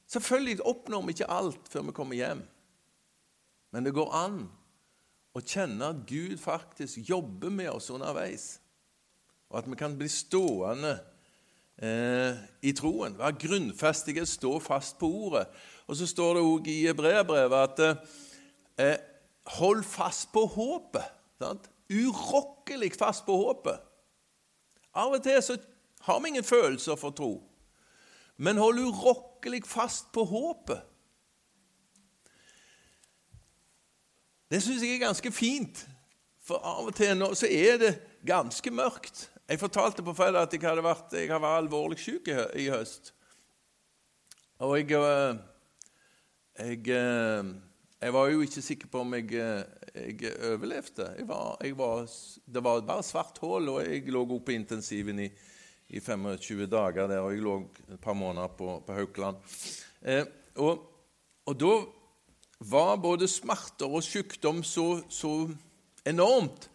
Selvfølgelig 0.09 0.63
oppnår 0.65 1.03
vi 1.05 1.13
ikke 1.13 1.31
alt 1.31 1.69
før 1.69 1.83
vi 1.83 1.93
kommer 1.93 2.17
hjem, 2.17 2.41
men 3.73 3.85
det 3.85 3.93
går 3.93 4.15
an 4.17 4.39
å 5.37 5.43
kjenne 5.45 5.91
at 5.93 6.07
Gud 6.09 6.39
faktisk 6.41 7.03
jobber 7.05 7.53
med 7.53 7.69
oss 7.69 7.91
underveis, 7.93 8.47
og 9.51 9.61
at 9.61 9.69
vi 9.69 9.77
kan 9.77 9.99
bli 10.01 10.09
stående 10.09 10.95
eh, 11.77 12.41
i 12.65 12.73
troen, 12.73 13.19
være 13.19 13.37
grunnfestige, 13.45 14.25
stå 14.27 14.55
fast 14.65 14.97
på 15.01 15.11
ordet. 15.29 15.45
Og 15.89 15.97
så 15.97 16.09
står 16.09 16.39
det 16.39 16.47
òg 16.47 16.73
i 16.73 16.81
brevbrevet 16.97 17.69
at 17.69 17.85
eh, 17.85 18.97
hold 19.57 19.85
fast 19.85 20.33
på 20.33 20.45
håpet. 20.47 21.15
Sant? 21.39 21.71
Urokkelig 21.89 22.93
fast 22.99 23.27
på 23.27 23.37
håpet. 23.37 23.81
Av 24.99 25.15
og 25.15 25.23
til 25.23 25.41
så 25.45 25.57
har 26.07 26.21
vi 26.21 26.33
ingen 26.33 26.45
følelser 26.45 26.97
for 26.99 27.15
tro, 27.17 27.33
men 28.37 28.59
hold 28.59 28.81
urokkelig 28.81 29.63
fast 29.67 30.11
på 30.15 30.25
håpet. 30.27 30.81
Det 34.49 34.63
syns 34.65 34.83
jeg 34.83 34.97
er 34.97 35.05
ganske 35.05 35.33
fint, 35.33 35.85
for 36.41 36.65
av 36.65 36.89
og 36.89 36.95
til 36.97 37.13
nå 37.19 37.35
så 37.37 37.51
er 37.53 37.77
det 37.83 37.93
ganske 38.27 38.73
mørkt. 38.73 39.27
Jeg 39.49 39.61
fortalte 39.61 40.05
på 40.05 40.15
fredag 40.17 40.47
at 40.47 40.55
jeg 40.57 40.65
hadde 40.65 40.85
vært, 40.85 41.13
jeg 41.13 41.29
hadde 41.29 41.45
vært 41.45 41.63
alvorlig 41.63 42.01
syk 42.01 42.29
i, 42.33 42.37
i 42.65 42.69
høst. 42.73 43.13
Og 44.65 44.75
jeg, 44.81 44.91
eh, 44.97 45.39
jeg, 46.59 46.89
eh, 46.97 47.53
jeg, 48.01 48.15
var 48.15 48.31
jo 48.33 48.41
ikke 48.47 48.63
sikker 48.63 48.91
på 48.93 49.03
om 49.05 49.15
jeg, 49.19 49.33
eh, 49.35 50.09
jeg 50.23 50.35
overlevde. 50.53 51.11
Var, 51.29 51.69
var, 51.83 52.09
det 52.47 52.65
var 52.65 52.83
bare 52.87 53.07
svart 53.07 53.39
hull, 53.43 53.69
og 53.75 53.87
jeg 53.87 54.09
lå 54.13 54.25
oppe 54.25 54.41
på 54.51 54.59
intensiven 54.59 55.27
i 55.27 55.31
i 55.89 56.01
25 56.01 56.67
dager 56.69 57.09
der, 57.09 57.23
og 57.25 57.33
jeg 57.33 57.45
lå 57.45 57.55
et 57.89 58.01
par 58.01 58.17
måneder 58.17 58.53
på, 58.59 58.79
på 58.87 58.97
Haukeland. 58.97 59.37
Eh, 60.03 60.25
og, 60.61 60.83
og, 61.47 61.55
da 61.57 61.75
var 62.61 62.97
både 63.01 63.29
smerter 63.29 63.89
og 63.89 64.05
sykdom 64.05 64.63
så, 64.67 65.01
så, 65.09 65.49
enormt 66.07 66.69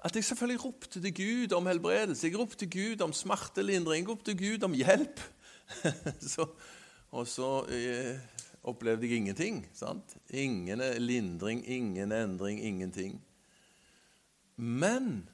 at 0.00 0.16
jeg 0.16 0.24
selvfølgelig 0.24 0.64
ropte 0.64 1.00
til 1.02 1.12
Gud 1.12 1.52
om 1.52 1.66
helbredelse. 1.66 2.26
Jeg 2.26 2.38
ropte 2.38 2.64
til 2.64 2.70
Gud 2.72 3.02
om 3.04 3.12
smertelindring, 3.12 4.06
jeg 4.06 4.08
ropte 4.08 4.32
til 4.32 4.38
Gud 4.40 4.64
om 4.64 4.72
hjelp. 4.72 5.20
så, 6.32 6.46
og 7.12 7.28
så 7.28 7.50
eh, 7.68 8.16
opplevde 8.62 9.06
jeg 9.06 9.16
ingenting. 9.16 9.66
sant? 9.72 10.16
Ingen 10.30 10.82
lindring, 10.98 11.64
ingen 11.66 12.12
endring, 12.12 12.60
ingenting. 12.60 13.20
Men 14.56 15.28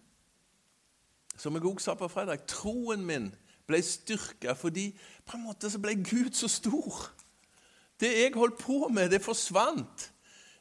som 1.37 1.55
jeg 1.55 1.65
også 1.65 1.85
sa 1.85 1.95
på 1.95 2.09
fredag, 2.09 2.47
troen 2.49 3.05
min 3.07 3.31
ble 3.67 3.81
styrka 3.83 4.55
fordi 4.57 4.93
på 5.27 5.37
en 5.37 5.47
måte 5.49 5.71
så 5.71 5.81
ble 5.83 5.97
Gud 6.01 6.33
så 6.39 6.49
stor. 6.49 7.11
Det 8.01 8.13
jeg 8.13 8.37
holdt 8.37 8.61
på 8.61 8.87
med, 8.89 9.11
det 9.11 9.25
forsvant. 9.25 10.11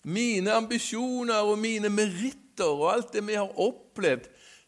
Mine 0.06 0.54
ambisjoner 0.54 1.48
og 1.48 1.60
mine 1.60 1.90
meritter 1.90 2.68
og 2.68 2.92
alt 2.94 3.14
det 3.14 3.24
vi 3.28 3.38
har 3.38 3.60
opplevd, 3.60 4.28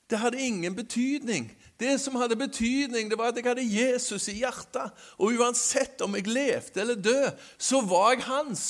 det 0.10 0.20
hadde 0.20 0.42
ingen 0.42 0.76
betydning. 0.76 1.50
Det 1.78 1.94
som 2.02 2.18
hadde 2.18 2.40
betydning, 2.40 3.10
det 3.10 3.18
var 3.20 3.30
at 3.30 3.38
jeg 3.38 3.46
hadde 3.46 3.66
Jesus 3.66 4.28
i 4.32 4.40
hjertet. 4.40 4.94
Og 5.22 5.38
uansett 5.38 6.02
om 6.02 6.18
jeg 6.18 6.30
levde 6.30 6.82
eller 6.82 6.98
døde, 6.98 7.34
så 7.58 7.84
var 7.86 8.16
jeg 8.16 8.26
hans. 8.26 8.66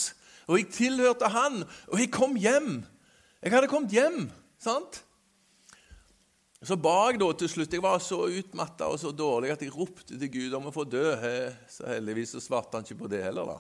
Og 0.48 0.60
jeg 0.60 0.72
tilhørte 0.76 1.30
han. 1.32 1.62
Og 1.88 2.02
jeg 2.02 2.12
kom 2.12 2.36
hjem. 2.36 2.82
Jeg 3.44 3.54
hadde 3.54 3.72
kommet 3.72 3.96
hjem. 3.96 4.26
sant? 4.60 5.04
Så 6.58 6.76
ba 6.82 7.12
jeg 7.12 7.22
da 7.22 7.30
til 7.38 7.52
slutt. 7.52 7.74
Jeg 7.74 7.86
var 7.86 8.02
så 8.04 8.24
utmatta 8.28 8.90
og 8.90 9.00
så 9.00 9.14
dårlig 9.16 9.54
at 9.54 9.62
jeg 9.64 9.72
ropte 9.76 10.18
til 10.18 10.32
Gud 10.34 10.58
om 10.58 10.68
å 10.68 10.74
få 10.76 10.88
dø. 10.90 11.06
Så 11.70 11.88
heldigvis 11.88 12.34
så 12.36 12.44
svarte 12.44 12.80
han 12.80 12.88
ikke 12.88 13.04
på 13.06 13.12
det 13.12 13.22
heller, 13.24 13.54
da. 13.54 13.60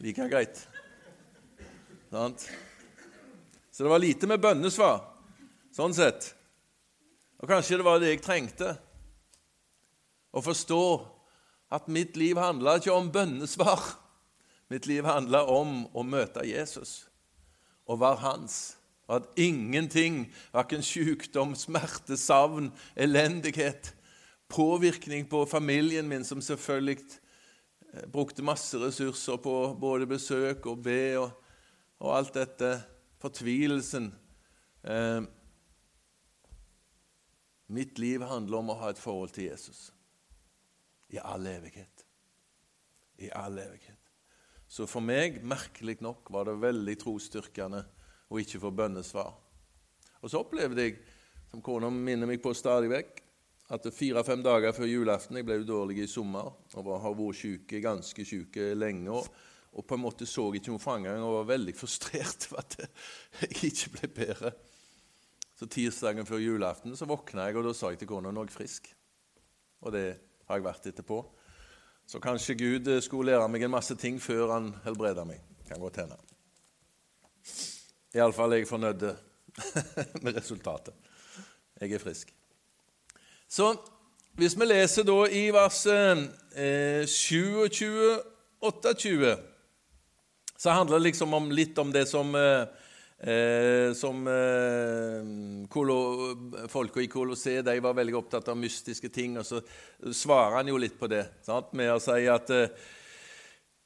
Like 0.00 0.28
greit. 0.30 0.62
Sant? 2.08 2.46
Så 3.74 3.84
det 3.84 3.90
var 3.92 4.00
lite 4.02 4.26
med 4.30 4.40
bønnesvar, 4.42 5.02
sånn 5.74 5.92
sett. 5.94 6.32
Og 7.38 7.48
kanskje 7.48 7.78
det 7.78 7.86
var 7.86 8.00
det 8.02 8.12
jeg 8.12 8.22
trengte. 8.24 8.72
Å 10.34 10.42
forstå 10.42 10.82
at 11.74 11.88
mitt 11.92 12.16
liv 12.18 12.38
handla 12.40 12.78
ikke 12.78 12.94
om 12.94 13.10
bønnesvar. 13.14 13.84
Mitt 14.72 14.88
liv 14.90 15.06
handla 15.06 15.44
om 15.48 15.86
å 15.96 16.04
møte 16.04 16.44
Jesus 16.44 17.06
og 17.88 18.02
være 18.02 18.20
hans 18.20 18.56
Og 19.08 19.22
at 19.22 19.38
ingenting, 19.40 20.26
verken 20.52 20.82
sykdom, 20.84 21.54
smerte, 21.56 22.12
savn, 22.20 22.66
elendighet, 22.92 23.94
påvirkning 24.52 25.24
på 25.30 25.46
familien 25.48 26.04
min, 26.08 26.26
som 26.28 26.42
selvfølgelig 26.44 26.98
eh, 27.94 28.04
brukte 28.12 28.44
masse 28.44 28.76
ressurser 28.76 29.40
på 29.40 29.54
både 29.80 30.06
besøk 30.06 30.68
og 30.68 30.82
be 30.84 31.16
og, 31.22 31.30
og 32.04 32.18
alt 32.18 32.36
dette, 32.36 32.74
fortvilelsen 33.24 34.10
eh, 34.84 35.24
Mitt 37.68 37.98
liv 38.00 38.22
handler 38.24 38.62
om 38.62 38.72
å 38.72 38.78
ha 38.80 38.90
et 38.92 39.00
forhold 39.00 39.34
til 39.36 39.50
Jesus 39.50 39.88
i 41.12 41.20
all 41.20 41.46
evighet. 41.48 42.04
I 43.20 43.30
all 43.36 43.58
evighet. 43.60 43.98
Så 44.68 44.84
for 44.88 45.04
meg, 45.04 45.40
merkelig 45.48 45.98
nok, 46.04 46.28
var 46.32 46.48
det 46.48 46.58
veldig 46.60 46.96
trosstyrkende 47.00 47.80
å 48.28 48.40
ikke 48.40 48.60
få 48.60 48.72
bønnesvar. 48.76 49.30
Og 50.20 50.30
så 50.30 50.42
opplevde 50.42 50.84
jeg, 50.84 50.98
som 51.48 51.62
kona 51.64 51.88
minner 51.92 52.28
meg 52.28 52.42
på 52.44 52.52
stadig 52.56 52.90
vekk, 52.92 53.22
at 53.72 53.88
fire-fem 53.92 54.40
dager 54.44 54.72
før 54.72 54.88
julaften 54.88 55.36
Jeg 55.36 55.44
ble 55.44 55.58
dårlig 55.68 55.98
i 56.00 56.08
sommer 56.08 56.46
og 56.48 56.86
har 57.02 57.16
vært 57.16 57.36
syke, 57.36 57.80
ganske 57.84 58.24
syke 58.24 58.72
lenge. 58.76 59.12
Og, 59.12 59.28
og, 59.72 59.84
på 59.84 59.96
en 59.96 60.04
måte 60.06 60.28
så 60.28 60.46
jeg 60.48 60.62
ikke 60.62 60.72
noen 60.72 60.82
framgang 60.84 61.24
og 61.24 61.42
var 61.42 61.50
veldig 61.52 61.74
frustrert 61.76 62.46
over 62.48 62.64
at 62.64 62.78
jeg 63.42 63.72
ikke 63.72 63.92
ble 63.96 64.12
bedre. 64.22 64.54
Så 65.58 65.66
tirsdagen 65.66 66.26
før 66.26 66.38
julaften 66.38 66.94
så 66.94 67.06
våkna 67.08 67.48
jeg, 67.48 67.56
og 67.58 67.66
da 67.66 67.74
sa 67.74 67.90
jeg 67.90 67.98
til 67.98 68.12
kona 68.12 68.30
nå 68.30 68.44
er 68.44 68.50
jeg 68.50 68.54
frisk. 68.54 68.88
Og 69.82 69.90
det 69.94 70.06
har 70.46 70.60
jeg 70.60 70.66
vært 70.68 70.86
etterpå. 70.92 71.18
Så 72.08 72.20
kanskje 72.22 72.56
Gud 72.56 72.90
skulle 73.02 73.34
lære 73.34 73.50
meg 73.50 73.66
en 73.66 73.74
masse 73.74 73.96
ting 73.98 74.20
før 74.22 74.54
han 74.54 74.70
helbreda 74.86 75.26
meg. 75.26 75.42
Kan 75.68 75.82
godt 75.82 75.98
hende. 76.00 76.16
Iallfall 78.14 78.54
er 78.54 78.62
jeg 78.62 78.70
fornøyd 78.70 79.04
med 80.24 80.38
resultatet. 80.38 80.94
Jeg 81.80 81.92
er 81.92 82.02
frisk. 82.02 82.32
Så 83.48 83.74
hvis 84.38 84.54
vi 84.54 84.66
leser 84.70 85.06
da 85.08 85.18
i 85.26 85.48
vers 85.52 85.84
eh, 85.90 87.02
27, 87.06 88.18
28, 88.62 89.36
så 90.58 90.74
handler 90.74 90.98
det 90.98 91.10
liksom 91.10 91.34
om, 91.34 91.50
litt 91.50 91.78
om 91.78 91.90
det 91.92 92.06
som 92.08 92.30
eh, 92.38 92.68
Eh, 93.18 93.92
som 93.98 94.28
eh, 94.28 95.68
Folka 96.68 97.00
i 97.00 97.08
Colosseum 97.10 97.64
de 97.64 97.80
var 97.82 97.94
veldig 97.98 98.14
opptatt 98.14 98.48
av 98.48 98.56
mystiske 98.56 99.08
ting, 99.10 99.34
og 99.40 99.46
så 99.46 99.58
svarer 100.14 100.60
han 100.60 100.70
jo 100.70 100.78
litt 100.78 100.94
på 101.00 101.08
det 101.10 101.24
sant? 101.42 101.72
med 101.74 101.90
å 101.90 101.98
si 101.98 102.28
at 102.30 102.52
eh, 102.54 102.68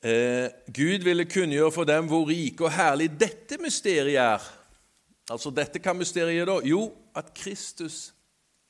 eh, 0.04 0.52
Gud 0.68 1.06
ville 1.08 1.24
kunngjøre 1.24 1.72
for 1.72 1.88
dem 1.88 2.10
hvor 2.12 2.28
rike 2.28 2.66
og 2.68 2.76
herlig 2.76 3.08
dette 3.16 3.56
mysteriet 3.62 4.20
er. 4.20 4.50
Altså 5.32 5.48
dette 5.54 5.80
kan 5.80 5.96
mysteriet 5.96 6.44
da? 6.50 6.58
Jo, 6.68 6.92
at 7.16 7.32
Kristus 7.32 8.12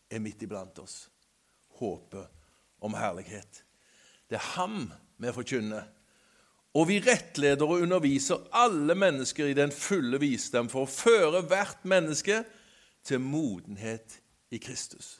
er 0.06 0.22
midt 0.22 0.46
iblant 0.46 0.78
oss. 0.78 1.08
Håpet 1.80 2.30
om 2.86 2.94
herlighet. 2.94 3.64
Det 4.30 4.38
er 4.38 4.46
ham 4.54 4.92
vi 5.18 5.34
forkynner 5.34 5.90
og 6.72 6.88
vi 6.88 6.98
rettleder 7.04 7.68
og 7.68 7.84
underviser 7.84 8.46
alle 8.56 8.94
mennesker 8.96 9.50
i 9.50 9.56
den 9.56 9.72
fulle 9.74 10.20
visdom 10.22 10.70
for 10.72 10.86
å 10.86 10.90
føre 10.90 11.42
hvert 11.44 11.82
menneske 11.88 12.42
til 13.04 13.20
modenhet 13.20 14.20
i 14.52 14.60
Kristus. 14.62 15.18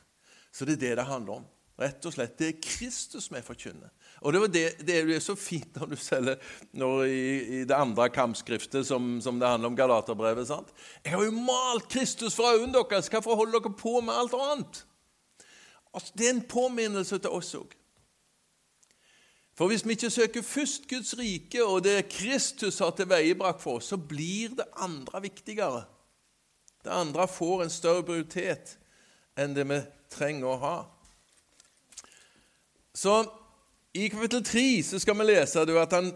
Så 0.53 0.65
det 0.69 0.79
er 0.79 0.85
det 0.85 0.95
det 1.01 1.09
handler 1.09 1.43
om. 1.43 1.49
Rett 1.83 2.05
og 2.07 2.13
slett, 2.15 2.37
Det 2.39 2.47
er 2.47 2.61
Kristus 2.63 3.31
vi 3.33 3.41
forkynner. 3.43 3.91
Og 4.21 4.33
Det, 4.33 4.41
var 4.41 4.49
det, 4.49 4.65
det 4.87 4.97
er 5.01 5.21
så 5.21 5.35
fint 5.35 5.77
når 5.81 5.93
du 5.93 5.97
selger 5.97 6.37
når 6.79 7.05
i, 7.09 7.61
i, 7.61 7.65
det 7.65 7.75
andre 7.75 8.09
kampskriftet 8.13 8.87
som, 8.87 9.21
som 9.21 9.41
det 9.41 9.49
handler 9.49 9.73
om 9.73 9.77
Galaterbrevet. 9.77 10.47
sant? 10.47 10.69
Jeg 11.05 11.17
har 11.17 11.25
jo 11.25 11.33
malt 11.33 11.89
Kristus 11.89 12.37
fra 12.37 12.55
øynene 12.55 12.85
deres. 12.91 13.09
Hvorfor 13.09 13.35
holder 13.35 13.59
dere 13.59 13.75
på 13.77 14.01
med 14.01 14.15
alt 14.15 14.37
annet? 14.37 14.85
Altså, 15.93 16.13
det 16.17 16.29
er 16.29 16.35
en 16.37 16.49
påminnelse 16.49 17.19
til 17.19 17.31
oss 17.31 17.55
òg. 17.59 17.73
For 19.55 19.69
hvis 19.69 19.85
vi 19.85 19.97
ikke 19.97 20.11
søker 20.11 20.43
først 20.43 20.89
Guds 20.89 21.13
rike 21.19 21.65
og 21.65 21.85
det 21.85 22.09
Kristus 22.09 22.79
har 22.79 22.95
tilveiebrakt 22.97 23.63
for 23.63 23.81
oss, 23.81 23.91
så 23.93 23.97
blir 23.97 24.57
det 24.57 24.65
andre 24.77 25.23
viktigere. 25.23 25.85
Det 26.85 26.91
andre 26.91 27.29
får 27.29 27.63
en 27.63 27.71
større 27.71 28.03
prioritet 28.03 28.79
enn 29.39 29.55
det 29.57 29.67
vi 29.69 29.79
trenger 30.13 30.49
å 30.49 30.61
ha. 30.63 30.77
Så 32.95 33.23
i 33.95 34.09
kapittel 34.09 34.45
3 34.45 34.65
så 34.89 35.01
skal 35.01 35.17
vi 35.21 35.29
lese 35.29 35.63
at 35.63 35.93
han, 35.93 36.11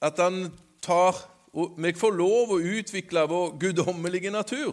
at 0.00 0.18
han 0.18 0.48
tar 0.82 1.28
og 1.52 1.74
Vi 1.76 1.92
får 1.92 2.14
lov 2.16 2.54
å 2.54 2.62
utvikle 2.64 3.26
vår 3.28 3.58
guddommelige 3.60 4.30
natur. 4.32 4.72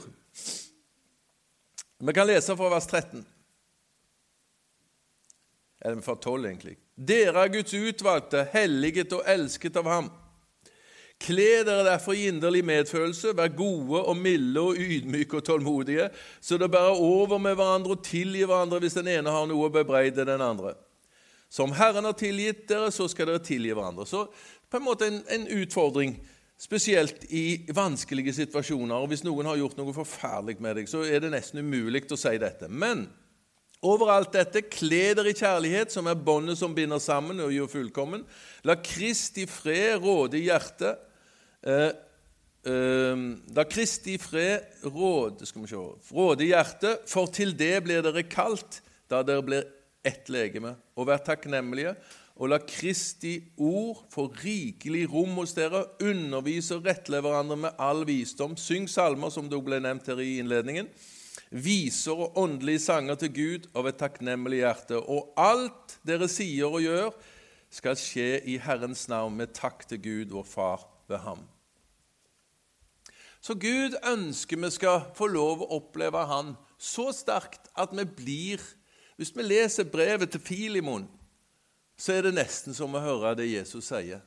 Vi 1.99 2.13
kan 2.15 2.27
lese 2.27 2.55
fra 2.55 2.69
vers 2.71 2.87
13. 2.87 3.25
Eller 5.85 6.01
fra 6.03 6.15
12, 6.15 6.45
egentlig. 6.45 6.77
Dere 6.95 7.45
er 7.45 7.53
Guds 7.53 7.73
utvalgte, 7.73 8.47
helliget 8.53 9.13
og 9.15 9.23
elsket 9.27 9.77
av 9.79 9.87
ham. 9.87 10.09
Kle 11.19 11.65
dere 11.67 11.83
derfor 11.83 12.15
i 12.15 12.29
inderlig 12.31 12.61
medfølelse, 12.63 13.33
vær 13.35 13.51
gode 13.51 14.01
og 14.07 14.15
milde 14.17 14.61
og 14.61 14.77
ydmyke 14.79 15.39
og 15.39 15.45
tålmodige, 15.47 16.07
så 16.41 16.57
dere 16.57 16.71
bærer 16.71 17.01
over 17.03 17.37
med 17.43 17.57
hverandre 17.59 17.97
og 17.97 18.03
tilgir 18.07 18.47
hverandre 18.47 18.79
hvis 18.79 18.95
den 18.95 19.09
ene 19.11 19.33
har 19.35 19.47
noe 19.49 19.67
å 19.67 19.73
bebreide 19.73 20.27
den 20.27 20.43
andre. 20.43 20.77
Som 21.51 21.73
Herren 21.75 22.05
har 22.07 22.15
tilgitt 22.15 22.67
dere, 22.69 22.91
så 22.91 23.07
skal 23.11 23.27
dere 23.27 23.43
tilgi 23.43 23.73
hverandre. 23.73 24.05
Så 24.07 24.27
på 24.69 24.79
en 24.79 24.85
måte 24.85 25.09
en, 25.09 25.19
en 25.27 25.47
utfordring, 25.59 26.15
spesielt 26.59 27.23
i 27.31 27.65
vanskelige 27.75 28.33
situasjoner. 28.35 28.95
og 28.95 29.11
Hvis 29.11 29.23
noen 29.23 29.47
har 29.47 29.57
gjort 29.59 29.79
noe 29.79 29.95
forferdelig 29.95 30.59
med 30.59 30.75
deg, 30.77 30.89
så 30.91 31.03
er 31.07 31.23
det 31.23 31.31
nesten 31.33 31.63
umulig 31.63 32.03
å 32.11 32.19
si 32.19 32.35
dette. 32.39 32.67
Men 32.67 33.07
over 33.85 34.11
alt 34.11 34.33
dette, 34.35 34.65
kle 34.67 35.13
dere 35.15 35.31
i 35.31 35.37
kjærlighet, 35.37 35.93
som 35.93 36.09
er 36.09 36.19
båndet 36.19 36.59
som 36.59 36.75
binder 36.75 36.99
sammen 37.03 37.39
og 37.43 37.53
gjør 37.55 37.71
fullkommen. 37.71 38.25
La 38.67 38.75
Kristi 38.83 39.45
fred 39.47 40.01
råde 40.03 40.39
i 40.39 40.45
hjertet. 40.49 40.99
Eh, 41.63 41.91
eh, 42.67 43.63
Kristi 43.71 44.17
fred 44.19 44.83
råde, 44.83 45.47
skal 45.47 45.63
vi 45.63 45.71
se, 45.71 45.83
råde 46.15 46.47
hjertet, 46.49 47.05
for 47.07 47.31
til 47.31 47.55
det 47.55 47.77
blir 47.85 48.03
dere 48.03 48.25
kalt, 48.27 48.81
da 49.09 49.23
dere 49.23 49.45
blir 49.47 49.69
ett 50.03 50.27
legeme. 50.31 50.75
Og 50.99 51.07
vær 51.07 51.23
takknemlige, 51.23 51.95
og 52.39 52.51
la 52.51 52.59
Kristi 52.63 53.37
ord 53.59 54.05
få 54.11 54.29
rikelig 54.43 55.05
rom 55.11 55.39
hos 55.39 55.55
dere. 55.55 55.85
Undervise 56.03 56.77
og 56.77 56.87
rettle 56.87 57.19
hverandre 57.23 57.57
med 57.67 57.79
all 57.79 58.05
visdom. 58.07 58.55
Syng 58.59 58.87
salmer, 58.91 59.31
som 59.31 59.47
det 59.51 59.59
ble 59.63 59.79
nevnt 59.83 60.07
her 60.07 60.19
i 60.23 60.37
innledningen 60.39 60.87
viser 61.49 62.13
og 62.13 62.37
åndelige 62.37 62.81
sanger 62.83 63.17
til 63.19 63.33
Gud 63.33 63.67
av 63.77 63.89
et 63.89 63.97
takknemlig 63.99 64.61
hjerte. 64.61 64.99
Og 64.99 65.33
alt 65.39 65.97
dere 66.05 66.29
sier 66.29 66.69
og 66.69 66.83
gjør, 66.83 67.13
skal 67.69 67.97
skje 67.97 68.39
i 68.49 68.57
Herrens 68.61 69.05
navn 69.09 69.35
med 69.37 69.53
takk 69.53 69.85
til 69.89 70.01
Gud, 70.01 70.33
vår 70.33 70.45
Far, 70.49 70.85
ved 71.09 71.21
ham. 71.25 71.43
Så 73.41 73.55
Gud 73.55 73.95
ønsker 74.03 74.57
vi 74.59 74.71
skal 74.73 75.05
få 75.15 75.29
lov 75.31 75.61
å 75.63 75.77
oppleve 75.77 76.25
Han 76.27 76.57
så 76.79 77.09
sterkt 77.15 77.69
at 77.79 77.93
vi 77.95 78.03
blir 78.03 78.63
Hvis 79.15 79.31
vi 79.35 79.43
leser 79.43 79.87
brevet 79.87 80.31
til 80.31 80.41
Filimon, 80.41 81.07
så 81.99 82.13
er 82.13 82.27
det 82.27 82.37
nesten 82.37 82.75
som 82.75 82.93
å 82.95 83.01
høre 83.03 83.33
det 83.35 83.49
Jesus 83.49 83.89
sier. 83.91 84.21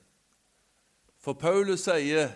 For 1.23 1.33
Paulus 1.33 1.87
sier 1.87 2.29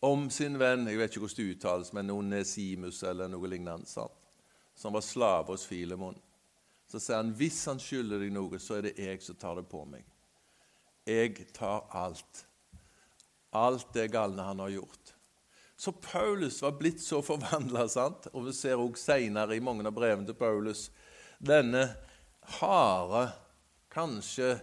om 0.00 0.28
sin 0.30 0.58
venn 0.58 0.86
Jeg 0.86 0.98
vet 0.98 1.10
ikke 1.10 1.24
hvordan 1.24 1.38
det 1.40 1.56
uttales, 1.56 1.92
men 1.92 2.10
Onesimus 2.14 3.02
eller 3.02 3.30
noe 3.30 3.50
lignende. 3.50 3.88
Sant? 3.88 4.14
Som 4.78 4.94
var 4.94 5.02
slave 5.02 5.50
hos 5.50 5.66
Filemon. 5.66 6.18
Så 6.88 7.00
sier 7.02 7.18
han 7.18 7.34
hvis 7.36 7.58
han 7.68 7.80
skylder 7.82 8.22
deg 8.22 8.32
noe, 8.32 8.60
så 8.62 8.78
er 8.78 8.88
det 8.88 8.94
jeg 9.02 9.20
som 9.24 9.36
tar 9.36 9.58
det 9.58 9.66
på 9.68 9.82
meg. 9.90 10.06
Jeg 11.08 11.48
tar 11.56 11.88
alt. 11.96 12.44
Alt 13.56 13.92
det 13.96 14.10
galne 14.12 14.44
han 14.44 14.62
har 14.62 14.72
gjort. 14.72 15.14
Så 15.78 15.92
Paulus 15.92 16.62
var 16.62 16.78
blitt 16.78 17.00
så 17.02 17.20
forvandla, 17.22 17.84
og 18.32 18.46
vi 18.48 18.54
ser 18.56 18.80
også 18.80 19.12
senere 19.12 19.56
i 19.56 19.62
mange 19.62 19.86
av 19.86 19.94
brevene 19.94 20.26
til 20.26 20.34
Paulus 20.38 20.88
denne 21.38 21.84
harde, 22.58 23.28
kanskje 23.94 24.56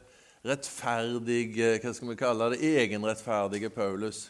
rettferdige, 0.45 1.77
hva 1.79 1.93
skal 1.95 2.11
vi 2.11 2.17
kalle 2.19 2.49
det, 2.51 2.59
egenrettferdige 2.81 3.71
Paulus 3.73 4.25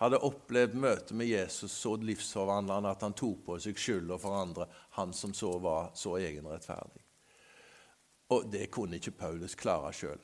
hadde 0.00 0.22
opplevd 0.24 0.78
møtet 0.80 1.12
med 1.16 1.28
Jesus 1.28 1.74
så 1.76 1.92
livsforvandlende 2.00 2.94
at 2.94 3.02
han 3.04 3.16
tok 3.16 3.42
på 3.44 3.58
seg 3.60 3.78
skylda 3.78 4.16
for 4.20 4.38
andre, 4.38 4.66
han 4.96 5.12
som 5.12 5.34
så 5.36 5.52
var 5.60 5.92
så 5.94 6.14
egenrettferdig. 6.16 7.02
Og 8.32 8.46
det 8.48 8.70
kunne 8.72 8.96
ikke 8.96 9.18
Paulus 9.18 9.56
klare 9.58 9.92
sjøl. 9.92 10.20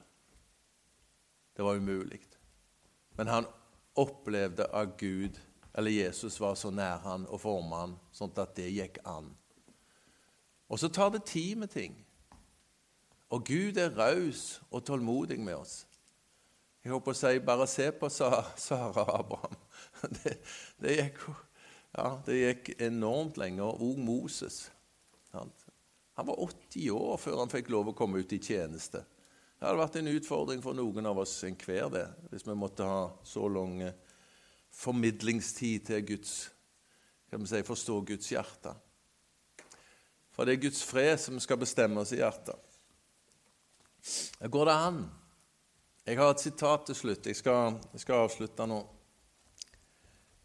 Det 1.57 1.64
var 1.64 1.77
umulig. 1.77 2.22
Men 3.16 3.29
han 3.33 3.49
opplevde 3.97 4.68
at 4.77 4.97
Gud, 5.01 5.37
eller 5.74 5.91
Jesus, 5.91 6.41
var 6.41 6.55
så 6.55 6.70
nær 6.70 7.03
han 7.05 7.27
og 7.29 7.41
forma 7.41 7.83
han, 7.85 7.97
sånn 8.12 8.33
at 8.37 8.57
det 8.57 8.70
gikk 8.72 9.01
an. 9.05 9.29
Og 10.68 10.81
så 10.81 10.89
tar 10.89 11.12
det 11.12 11.27
tid 11.29 11.57
med 11.61 11.72
ting. 11.72 11.97
Og 13.29 13.45
Gud 13.45 13.77
er 13.77 13.95
raus 13.97 14.61
og 14.70 14.85
tålmodig 14.87 15.41
med 15.41 15.57
oss. 15.59 15.85
Jeg 16.85 16.95
håper 16.95 17.12
å 17.12 17.18
si 17.18 17.39
bare 17.43 17.66
se 17.66 17.89
på 17.91 18.09
Sara 18.12 19.03
og 19.03 19.14
Abraham. 19.18 19.57
Det, 20.17 20.33
det 20.83 20.97
gikk 20.97 21.21
Ja, 21.97 22.09
det 22.27 22.37
gikk 22.37 22.73
enormt 22.83 23.39
lenge. 23.41 23.65
Og 23.65 23.99
Moses. 23.99 24.67
Han 25.33 26.27
var 26.27 26.41
80 26.41 26.91
år 26.93 27.17
før 27.21 27.39
han 27.41 27.53
fikk 27.53 27.71
lov 27.73 27.93
å 27.93 27.97
komme 27.97 28.21
ut 28.21 28.35
i 28.37 28.41
tjeneste. 28.43 29.01
Det 29.57 29.65
hadde 29.65 29.81
vært 29.81 29.97
en 30.01 30.13
utfordring 30.13 30.61
for 30.65 30.77
noen 30.77 31.09
av 31.09 31.23
oss 31.23 31.39
enhver, 31.49 31.89
det, 31.93 32.05
hvis 32.29 32.45
vi 32.45 32.57
måtte 32.59 32.85
ha 32.85 33.07
så 33.25 33.47
lang 33.49 33.81
formidlingstid 34.77 35.87
til 35.89 36.05
Guds 36.11 36.35
kan 37.31 37.43
vi 37.43 37.47
si, 37.47 37.63
forstå 37.63 38.01
Guds 38.01 38.33
hjerte. 38.33 38.73
For 40.33 40.47
det 40.47 40.57
er 40.57 40.63
Guds 40.63 40.83
fred 40.87 41.19
som 41.21 41.41
skal 41.43 41.59
bestemme 41.61 42.01
oss 42.01 42.13
i 42.15 42.21
hjertet. 42.21 42.57
Går 44.41 44.69
det 44.69 44.77
an? 44.77 45.01
Jeg 46.07 46.21
har 46.21 46.31
et 46.31 46.45
sitat 46.45 46.87
til 46.87 46.97
slutt. 46.97 47.27
Jeg 47.27 47.37
skal, 47.37 47.81
jeg 47.93 48.05
skal 48.05 48.27
avslutte 48.27 48.69
nå. 48.71 48.79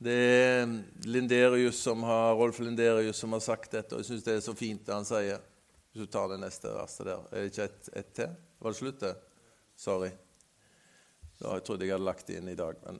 Det 0.02 0.14
er 0.18 0.72
Linderius 1.06 1.78
som 1.86 2.02
har, 2.04 2.34
Rolf 2.34 2.60
Linderius 2.60 3.20
som 3.22 3.36
har 3.36 3.43
sagt 3.45 3.76
dette, 3.76 3.93
og 3.93 4.02
jeg 4.02 4.08
syns 4.08 4.24
det 4.26 4.34
er 4.34 4.41
så 4.41 4.56
fint 4.58 4.82
det 4.88 4.95
han 4.95 5.06
sier. 5.06 5.43
Hvis 5.91 6.08
du 6.08 6.10
tar 6.10 6.32
det 6.32 6.39
neste 6.41 6.72
verset 6.74 7.06
der. 7.06 7.22
Er 7.30 7.43
det 7.43 7.52
ikke 7.52 7.68
ett 7.68 7.89
et 7.99 8.10
til? 8.18 8.34
Var 8.58 8.74
det 8.74 8.80
slutt, 8.80 8.99
det? 9.04 9.12
Sorry. 9.78 10.10
Da, 11.38 11.54
jeg 11.54 11.66
trodde 11.68 11.86
jeg 11.86 11.93
hadde 11.93 12.08
lagt 12.08 12.26
det 12.32 12.39
inn 12.39 12.49
i 12.49 12.58
dag. 12.58 12.82
Men 12.86 12.97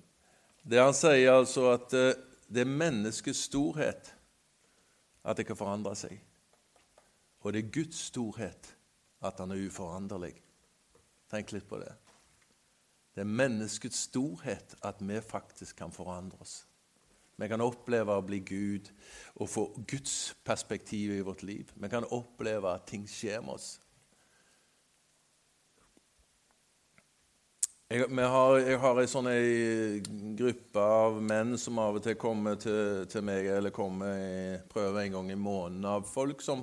det 0.62 0.82
han 0.82 0.94
sier, 0.94 1.32
altså 1.34 1.72
at 1.72 1.98
eh, 1.98 2.14
det 2.52 2.66
er 2.66 2.74
menneskets 2.86 3.48
storhet 3.48 4.14
at 5.26 5.38
det 5.40 5.48
kan 5.50 5.58
forandre 5.58 5.98
seg. 5.98 6.18
Og 7.42 7.54
det 7.54 7.64
er 7.64 7.76
Guds 7.82 8.08
storhet 8.12 8.74
at 9.26 9.42
han 9.42 9.56
er 9.56 9.66
uforanderlig. 9.66 10.36
Tenk 11.34 11.56
litt 11.56 11.66
på 11.70 11.82
det. 11.82 11.94
Det 13.16 13.26
er 13.26 13.38
menneskets 13.40 14.06
storhet 14.12 14.76
at 14.86 15.02
vi 15.02 15.18
faktisk 15.26 15.80
kan 15.82 15.94
forandre 15.96 16.38
oss. 16.46 16.62
Vi 17.42 17.48
kan 17.50 17.62
oppleve 17.66 18.14
å 18.14 18.22
bli 18.22 18.38
Gud 18.46 18.92
og 19.42 19.50
få 19.50 19.64
Guds 19.90 20.36
perspektiv 20.46 21.16
i 21.16 21.24
vårt 21.26 21.42
liv. 21.42 21.72
Vi 21.74 21.90
kan 21.90 22.06
oppleve 22.14 22.70
at 22.70 22.86
ting 22.92 23.08
skjer 23.10 23.42
med 23.42 23.56
oss. 23.56 23.72
Jeg, 27.92 28.06
har, 28.08 28.60
jeg 28.62 28.78
har 28.80 29.02
en 29.02 29.10
sånn 29.10 29.32
gruppe 30.40 30.86
av 30.86 31.18
menn 31.20 31.58
som 31.60 31.82
av 31.82 31.98
og 31.98 32.06
til 32.06 32.16
kommer 32.22 32.62
til, 32.62 33.02
til 33.12 33.26
meg, 33.28 33.50
eller 33.58 33.74
kommer 33.76 34.62
prøver 34.72 35.02
en 35.02 35.18
gang 35.18 35.34
i 35.34 35.36
måneden, 35.36 35.90
av 35.98 36.06
folk 36.08 36.46
som, 36.46 36.62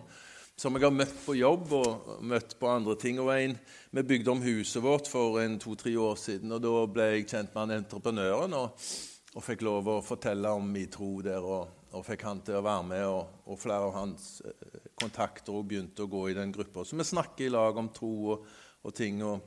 som, 0.54 0.78
jeg 0.78 0.86
har 0.86 0.94
møtt 0.94 1.18
på 1.26 1.36
jobb 1.36 1.74
og 1.76 2.08
møtt 2.24 2.54
på 2.56 2.70
andre 2.70 2.96
ting. 3.02 3.20
Og 3.20 3.34
en, 3.34 3.58
Vi 3.90 4.08
bygde 4.14 4.32
om 4.32 4.46
huset 4.46 4.80
vårt 4.84 5.10
for 5.10 5.42
en 5.42 5.58
to-tre 5.60 5.92
år 6.00 6.16
siden, 6.16 6.54
og 6.54 6.64
da 6.64 6.74
ble 6.86 7.12
jeg 7.12 7.28
kjent 7.28 7.52
med 7.52 7.64
han 7.66 7.80
entreprenøren. 7.82 8.56
Og, 8.62 8.88
og 9.36 9.44
fikk 9.44 9.64
lov 9.66 9.90
å 9.92 9.98
fortelle 10.04 10.50
om 10.56 10.70
min 10.72 10.88
tro 10.92 11.10
der, 11.24 11.44
og, 11.44 11.90
og 11.92 12.04
fikk 12.06 12.24
han 12.28 12.40
til 12.46 12.58
å 12.58 12.64
være 12.64 12.86
med. 12.88 13.04
Og, 13.10 13.42
og 13.52 13.60
flere 13.60 13.90
av 13.90 13.96
hans 13.96 14.30
eh, 14.46 14.80
kontakter 14.98 15.56
og 15.56 15.68
begynte 15.68 16.06
å 16.06 16.10
gå 16.10 16.28
i 16.30 16.36
den 16.38 16.54
gruppa. 16.54 16.84
Så 16.84 16.96
vi 16.96 17.06
snakker 17.06 17.46
i 17.46 17.52
lag 17.52 17.76
om 17.76 17.92
tro 17.94 18.12
og, 18.34 18.48
og 18.82 18.96
ting. 18.96 19.22
og 19.26 19.44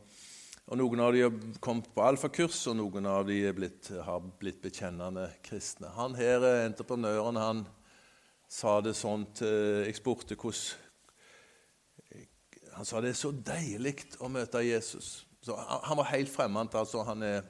og 0.72 0.78
Noen 0.80 1.02
av 1.04 1.12
dem 1.12 1.26
har 1.26 1.58
kommet 1.60 1.90
på 1.92 2.04
alfakurs, 2.06 2.62
og 2.72 2.78
noen 2.80 3.08
av 3.10 3.26
dem 3.28 3.56
blitt, 3.58 3.90
har 4.06 4.22
blitt 4.40 4.62
bekjennende 4.64 5.26
kristne. 5.44 5.90
Han 5.98 6.14
her, 6.16 6.46
entreprenøren, 6.62 7.40
han 7.42 7.66
sa 8.48 8.78
det 8.84 8.94
sånn 8.96 9.26
til 9.36 9.88
Jeg 9.88 10.00
hvordan 10.04 10.62
Han 12.78 12.88
sa 12.88 13.02
det 13.02 13.10
er 13.12 13.20
så 13.20 13.32
deilig 13.36 13.98
å 14.24 14.30
møte 14.32 14.64
Jesus. 14.64 15.26
Så 15.44 15.58
han 15.58 15.98
var 15.98 16.08
helt 16.14 16.32
fremmed. 16.32 16.72
Altså, 16.72 17.04
han 17.04 17.24
er 17.26 17.44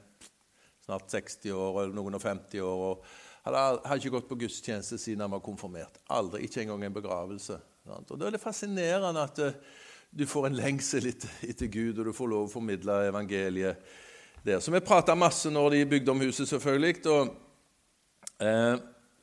snart 0.84 1.10
60 1.10 1.52
år, 1.52 1.82
eller 1.82 1.94
noen 1.96 2.18
og 2.18 2.22
50 2.22 2.60
år. 2.60 2.86
og 2.90 3.04
hadde, 3.42 3.62
hadde 3.86 3.98
ikke 4.00 4.14
gått 4.16 4.28
på 4.30 4.38
gudstjeneste 4.44 4.98
siden 4.98 5.24
han 5.24 5.32
var 5.34 5.42
konfirmert. 5.44 5.98
Aldri, 6.10 6.44
Ikke 6.46 6.62
engang 6.62 6.84
en 6.84 6.94
begravelse. 6.94 7.58
Og 7.84 8.18
Da 8.18 8.26
er 8.26 8.30
det 8.30 8.40
fascinerende 8.40 9.22
at 9.22 9.38
uh, 9.42 9.52
du 10.12 10.26
får 10.26 10.46
en 10.46 10.58
lengsel 10.58 11.08
etter, 11.08 11.66
Gud, 11.66 11.98
og 11.98 12.06
du 12.06 12.12
får 12.12 12.28
lov 12.30 12.46
å 12.46 12.52
formidle 12.52 13.08
evangeliet 13.08 13.80
der. 14.44 14.60
Så 14.60 14.70
vi 14.70 14.80
prata 14.84 15.14
masse 15.14 15.50
når 15.50 15.70
de 15.70 15.86
bygde 15.86 16.12
om 16.12 16.20
huset, 16.20 16.48
selvfølgelig. 16.48 17.06
Og, 17.10 17.32
uh, 18.42 18.76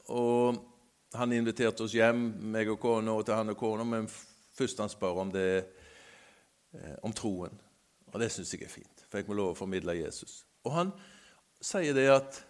og 0.10 0.66
han 1.14 1.34
inviterte 1.34 1.86
oss 1.86 1.96
hjem, 1.96 2.26
meg 2.52 2.70
og 2.70 2.80
kona, 2.82 3.14
og 3.16 3.26
til 3.26 3.38
han 3.38 3.54
og 3.54 3.58
kona, 3.58 3.86
men 3.88 4.10
først 4.60 4.82
han 4.84 4.92
spør 4.92 5.24
om 5.24 5.32
det 5.34 5.50
eh, 5.58 6.98
om 7.04 7.14
troen. 7.16 7.56
Og 8.12 8.20
det 8.22 8.30
syns 8.34 8.54
jeg 8.54 8.66
er 8.66 8.74
fint, 8.74 9.06
for 9.10 9.18
jeg 9.18 9.30
må 9.30 9.38
lov 9.38 9.54
å 9.54 9.58
formidle 9.58 9.96
Jesus. 9.98 10.44
Og 10.68 10.76
han 10.76 10.92
sier 11.62 11.96
det 11.96 12.08
at 12.14 12.46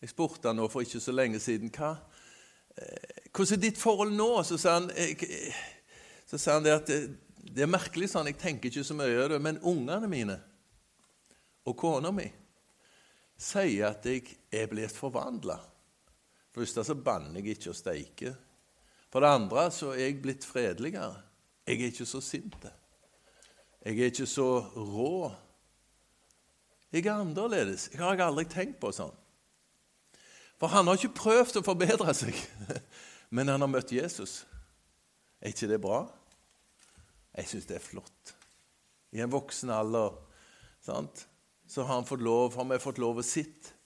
Jeg 0.00 0.14
spurte 0.14 0.48
han 0.48 0.56
nå 0.56 0.64
for 0.72 0.80
ikke 0.80 0.96
så 0.96 1.12
lenge 1.12 1.36
siden 1.44 1.68
hva, 1.76 1.90
eh, 2.72 3.26
hvordan 3.36 3.58
er 3.58 3.60
ditt 3.60 3.76
forhold 3.76 4.14
nå. 4.16 4.28
Så 4.48 4.56
sa 4.56 4.78
han, 4.78 4.86
jeg, 4.96 5.52
så 6.24 6.38
sa 6.40 6.54
han 6.54 6.64
det 6.64 6.72
at 6.72 6.88
det 6.88 7.66
er 7.66 7.68
merkelig 7.68 8.08
sånn, 8.08 8.30
jeg 8.30 8.38
tenker 8.40 8.70
ikke 8.70 8.86
så 8.88 8.96
mye 8.96 9.12
over 9.12 9.34
det, 9.34 9.40
men 9.44 9.60
ungene 9.60 10.08
mine 10.08 10.38
og 11.68 11.76
kona 11.76 12.08
mi 12.16 12.30
sier 13.40 13.90
at 13.90 14.06
jeg 14.08 14.24
er 14.52 14.68
blitt 14.70 14.96
forvandla. 14.96 15.56
For 16.50 16.60
det 16.60 16.68
første 16.68 16.84
så 16.88 16.96
banner 16.96 17.40
jeg 17.40 17.56
ikke 17.56 17.72
og 17.72 17.78
steiker. 17.78 18.34
For 19.10 19.24
det 19.24 19.30
andre 19.36 19.66
så 19.74 19.92
er 19.94 20.04
jeg 20.04 20.20
blitt 20.22 20.46
fredeligere. 20.46 21.22
Jeg 21.66 21.80
er 21.80 21.92
ikke 21.92 22.08
så 22.08 22.20
sint. 22.22 22.66
Jeg 23.84 23.96
er 23.96 24.10
ikke 24.10 24.28
så 24.28 24.48
rå. 24.74 25.30
Jeg 26.90 27.06
er 27.06 27.20
annerledes. 27.20 27.88
Jeg 27.92 28.02
har 28.02 28.20
aldri 28.24 28.46
tenkt 28.50 28.80
på 28.82 28.90
sånn. 28.94 29.14
For 30.60 30.72
han 30.72 30.90
har 30.90 30.98
ikke 30.98 31.16
prøvd 31.16 31.60
å 31.60 31.64
forbedre 31.64 32.14
seg, 32.16 32.36
men 33.34 33.48
han 33.48 33.62
har 33.62 33.70
møtt 33.70 33.94
Jesus. 33.94 34.42
Er 35.40 35.54
ikke 35.54 35.70
det 35.70 35.80
bra? 35.80 36.02
Jeg 37.38 37.48
syns 37.48 37.68
det 37.70 37.78
er 37.78 37.84
flott. 37.84 38.34
I 39.16 39.22
en 39.24 39.32
voksen 39.32 39.72
alder 39.72 40.18
sant? 40.84 41.26
så 41.70 41.84
har, 41.84 41.94
han 41.94 42.06
fått 42.06 42.20
lov, 42.20 42.56
har 42.58 42.66
vi 42.66 42.78
fått 42.82 42.98
lov 42.98 43.20
å 43.20 43.22
sitte 43.22 43.76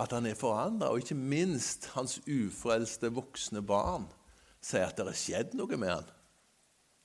at 0.00 0.14
han 0.14 0.24
er 0.30 0.38
forandra. 0.38 0.88
Og 0.88 1.02
ikke 1.02 1.18
minst 1.18 1.90
hans 1.92 2.16
ufrelste 2.24 3.10
voksne 3.12 3.60
barn 3.60 4.06
sier 4.64 4.86
at 4.86 4.96
det 4.96 5.04
har 5.10 5.18
skjedd 5.18 5.56
noe 5.58 5.76
med 5.80 5.92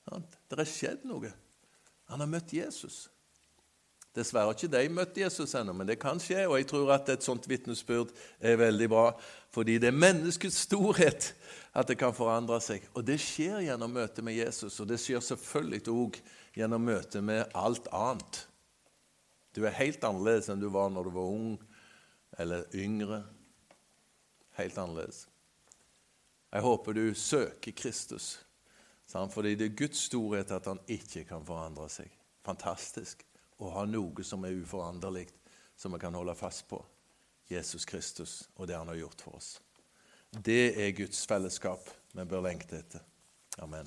han. 0.08 0.24
Det 0.48 0.56
har 0.56 0.68
skjedd 0.68 1.04
noe. 1.08 1.28
Han 2.08 2.24
har 2.24 2.30
møtt 2.32 2.54
Jesus. 2.56 3.10
Dessverre 4.14 4.46
har 4.46 4.54
ikke 4.54 4.70
de 4.70 4.90
møtt 4.94 5.16
Jesus 5.18 5.56
ennå, 5.58 5.72
men 5.74 5.88
det 5.90 5.96
kan 5.98 6.20
skje. 6.22 6.44
Og 6.46 6.60
jeg 6.60 6.68
tror 6.70 6.92
at 6.94 7.08
et 7.10 7.26
sånt 7.26 7.48
vitnesbyrd 7.50 8.12
er 8.38 8.60
veldig 8.60 8.88
bra, 8.92 9.08
fordi 9.54 9.80
det 9.82 9.90
er 9.90 9.96
menneskets 9.96 10.60
storhet 10.68 11.32
at 11.74 11.90
det 11.90 11.98
kan 11.98 12.14
forandre 12.14 12.60
seg. 12.62 12.86
Og 12.94 13.02
det 13.06 13.18
skjer 13.22 13.64
gjennom 13.66 13.96
møtet 13.96 14.22
med 14.26 14.38
Jesus, 14.38 14.78
og 14.78 14.90
det 14.90 15.00
skjer 15.02 15.24
selvfølgelig 15.24 15.82
òg 15.90 16.20
gjennom 16.54 16.86
møtet 16.86 17.26
med 17.26 17.42
alt 17.58 17.90
annet. 17.90 18.44
Du 19.54 19.64
er 19.66 19.74
helt 19.80 20.06
annerledes 20.06 20.50
enn 20.50 20.62
du 20.62 20.70
var 20.70 20.94
når 20.94 21.10
du 21.10 21.14
var 21.18 21.34
ung 21.34 21.58
eller 22.38 22.70
yngre. 22.74 23.24
Helt 24.54 24.78
annerledes. 24.78 25.24
Jeg 26.54 26.62
håper 26.62 26.94
du 26.94 27.04
søker 27.18 27.74
Kristus, 27.74 28.36
fordi 29.10 29.56
det 29.58 29.72
er 29.72 29.78
Guds 29.78 30.06
storhet 30.06 30.54
at 30.54 30.70
han 30.70 30.78
ikke 30.86 31.26
kan 31.26 31.42
forandre 31.46 31.90
seg. 31.90 32.10
Fantastisk 32.46 33.26
å 33.64 33.74
ha 33.78 33.84
noe 33.88 34.24
som 34.26 34.44
er 34.44 34.56
uforanderlig, 34.60 35.28
som 35.76 35.94
vi 35.94 36.02
kan 36.02 36.14
holde 36.14 36.36
fast 36.38 36.66
på. 36.70 36.80
Jesus 37.48 37.84
Kristus 37.84 38.38
og 38.56 38.68
det 38.68 38.78
han 38.78 38.88
har 38.88 39.00
gjort 39.02 39.26
for 39.26 39.36
oss. 39.36 39.50
Det 40.34 40.74
er 40.80 40.96
Guds 40.96 41.26
fellesskap 41.28 41.90
vi 42.14 42.24
bør 42.24 42.46
lengte 42.48 42.80
etter. 42.80 43.04
Amen. 43.62 43.86